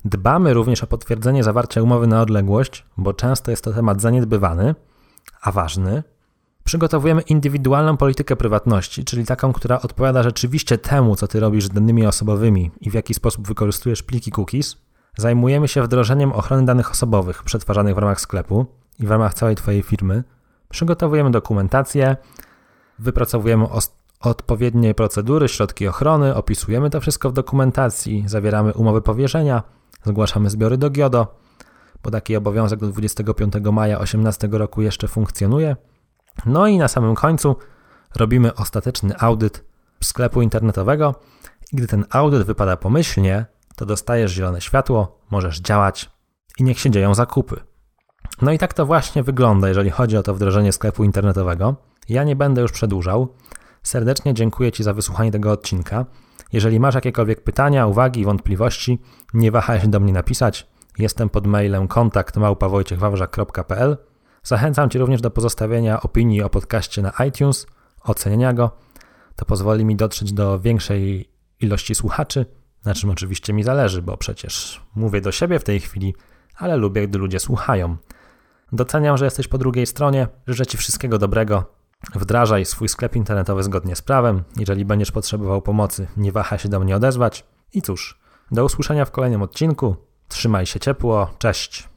dbamy 0.06 0.54
również 0.54 0.84
o 0.84 0.88
potwierdzenie 0.88 1.44
zawarcia 1.44 1.82
umowy 1.82 2.08
na 2.08 2.22
odległość, 2.22 2.86
bo 2.98 3.14
często 3.14 3.52
jest 3.52 3.64
to 3.64 3.74
temat 3.74 4.02
zaniedbywany, 4.02 4.76
a 5.44 5.52
ważny. 5.52 6.04
Przygotowujemy 6.64 7.22
indywidualną 7.22 7.98
politykę 7.98 8.36
prywatności, 8.36 9.06
czyli 9.06 9.26
taką, 9.26 9.54
która 9.54 9.82
odpowiada 9.82 10.24
rzeczywiście 10.24 10.78
temu, 10.78 11.16
co 11.16 11.28
ty 11.28 11.40
robisz 11.40 11.66
z 11.66 11.70
danymi 11.70 12.06
osobowymi 12.06 12.72
i 12.82 12.90
w 12.90 12.94
jaki 12.94 13.14
sposób 13.14 13.48
wykorzystujesz 13.48 14.04
pliki 14.04 14.32
cookies. 14.32 14.78
Zajmujemy 15.18 15.68
się 15.68 15.82
wdrożeniem 15.82 16.32
ochrony 16.32 16.66
danych 16.66 16.92
osobowych 16.92 17.44
przetwarzanych 17.44 17.96
w 17.96 17.98
ramach 17.98 18.22
sklepu 18.22 18.66
i 19.00 19.06
w 19.06 19.12
ramach 19.12 19.34
całej 19.34 19.56
Twojej 19.56 19.84
firmy. 19.84 20.24
Przygotowujemy 20.70 21.32
dokumentację, 21.32 22.18
wypracowujemy 23.00 23.68
odpowiednie 24.20 24.94
procedury, 24.94 25.48
środki 25.48 25.88
ochrony, 25.88 26.36
opisujemy 26.36 26.90
to 26.90 27.02
wszystko 27.02 27.30
w 27.30 27.34
dokumentacji, 27.34 28.24
zawieramy 28.28 28.74
umowy 28.74 29.02
powierzenia, 29.02 29.64
zgłaszamy 30.06 30.50
zbiory 30.50 30.78
do 30.78 30.90
GIODO, 30.90 31.43
bo 32.04 32.12
taki 32.12 32.36
obowiązek 32.36 32.80
do 32.80 32.88
25 32.88 33.54
maja 33.72 33.96
2018 33.96 34.50
roku 34.52 34.82
jeszcze 34.82 35.08
funkcjonuje. 35.08 35.76
No 36.46 36.68
i 36.68 36.78
na 36.78 36.88
samym 36.88 37.16
końcu 37.16 37.56
robimy 38.16 38.56
ostateczny 38.56 39.20
audyt 39.20 39.64
sklepu 40.04 40.42
internetowego 40.42 41.16
i 41.72 41.76
gdy 41.76 41.88
ten 41.88 42.06
audyt 42.10 42.44
wypada 42.44 42.78
pomyślnie, 42.78 43.46
to 43.76 43.86
dostajesz 43.86 44.32
zielone 44.32 44.62
światło, 44.62 45.20
możesz 45.32 45.60
działać 45.60 46.10
i 46.60 46.64
niech 46.64 46.80
się 46.80 46.92
dzieją 46.92 47.16
zakupy. 47.16 47.60
No 48.42 48.52
i 48.52 48.58
tak 48.58 48.74
to 48.74 48.86
właśnie 48.86 49.24
wygląda, 49.24 49.68
jeżeli 49.68 49.90
chodzi 49.90 50.18
o 50.18 50.24
to 50.24 50.34
wdrożenie 50.34 50.72
sklepu 50.72 51.04
internetowego. 51.04 51.76
Ja 52.10 52.24
nie 52.24 52.36
będę 52.36 52.62
już 52.62 52.72
przedłużał. 52.72 53.28
Serdecznie 53.84 54.34
dziękuję 54.34 54.72
Ci 54.72 54.84
za 54.84 54.94
wysłuchanie 54.94 55.32
tego 55.32 55.52
odcinka. 55.52 56.06
Jeżeli 56.54 56.80
masz 56.80 56.96
jakiekolwiek 56.96 57.44
pytania, 57.44 57.88
uwagi, 57.88 58.26
wątpliwości, 58.26 59.00
nie 59.34 59.52
wahaj 59.52 59.82
się 59.82 59.88
do 59.88 60.00
mnie 60.00 60.14
napisać. 60.14 60.73
Jestem 60.98 61.30
pod 61.30 61.48
mailem 61.48 61.88
kontakt 61.88 62.38
małpawojciechwawrzak.pl. 62.38 63.98
Zachęcam 64.44 64.90
Cię 64.90 65.00
również 65.00 65.22
do 65.22 65.32
pozostawienia 65.32 66.02
opinii 66.02 66.42
o 66.44 66.50
podcaście 66.50 67.02
na 67.02 67.12
iTunes, 67.28 67.68
ocenienia 68.04 68.54
go. 68.54 68.72
To 69.36 69.46
pozwoli 69.46 69.86
mi 69.86 69.96
dotrzeć 69.96 70.34
do 70.34 70.60
większej 70.60 71.30
ilości 71.60 71.96
słuchaczy, 71.96 72.46
na 72.86 72.94
czym 72.94 73.10
oczywiście 73.10 73.54
mi 73.54 73.64
zależy, 73.64 74.02
bo 74.02 74.18
przecież 74.18 74.82
mówię 74.96 75.22
do 75.22 75.32
siebie 75.32 75.60
w 75.60 75.64
tej 75.64 75.80
chwili, 75.80 76.16
ale 76.58 76.78
lubię, 76.78 77.08
gdy 77.08 77.20
ludzie 77.20 77.40
słuchają. 77.40 77.98
Doceniam, 78.72 79.18
że 79.18 79.26
jesteś 79.26 79.48
po 79.48 79.58
drugiej 79.58 79.86
stronie. 79.86 80.28
Życzę 80.48 80.66
Ci 80.66 80.78
wszystkiego 80.78 81.18
dobrego. 81.18 81.66
Wdrażaj 82.16 82.66
swój 82.66 82.90
sklep 82.90 83.16
internetowy 83.16 83.64
zgodnie 83.64 83.96
z 83.96 84.02
prawem. 84.02 84.44
Jeżeli 84.58 84.86
będziesz 84.86 85.12
potrzebował 85.12 85.62
pomocy, 85.62 86.08
nie 86.18 86.32
wahaj 86.32 86.60
się 86.60 86.70
do 86.70 86.80
mnie 86.80 86.96
odezwać. 86.96 87.46
I 87.74 87.82
cóż, 87.82 88.20
do 88.52 88.66
usłyszenia 88.66 89.06
w 89.06 89.12
kolejnym 89.12 89.42
odcinku. 89.42 89.96
Trzymaj 90.34 90.66
się 90.66 90.80
ciepło. 90.80 91.30
Cześć. 91.40 91.93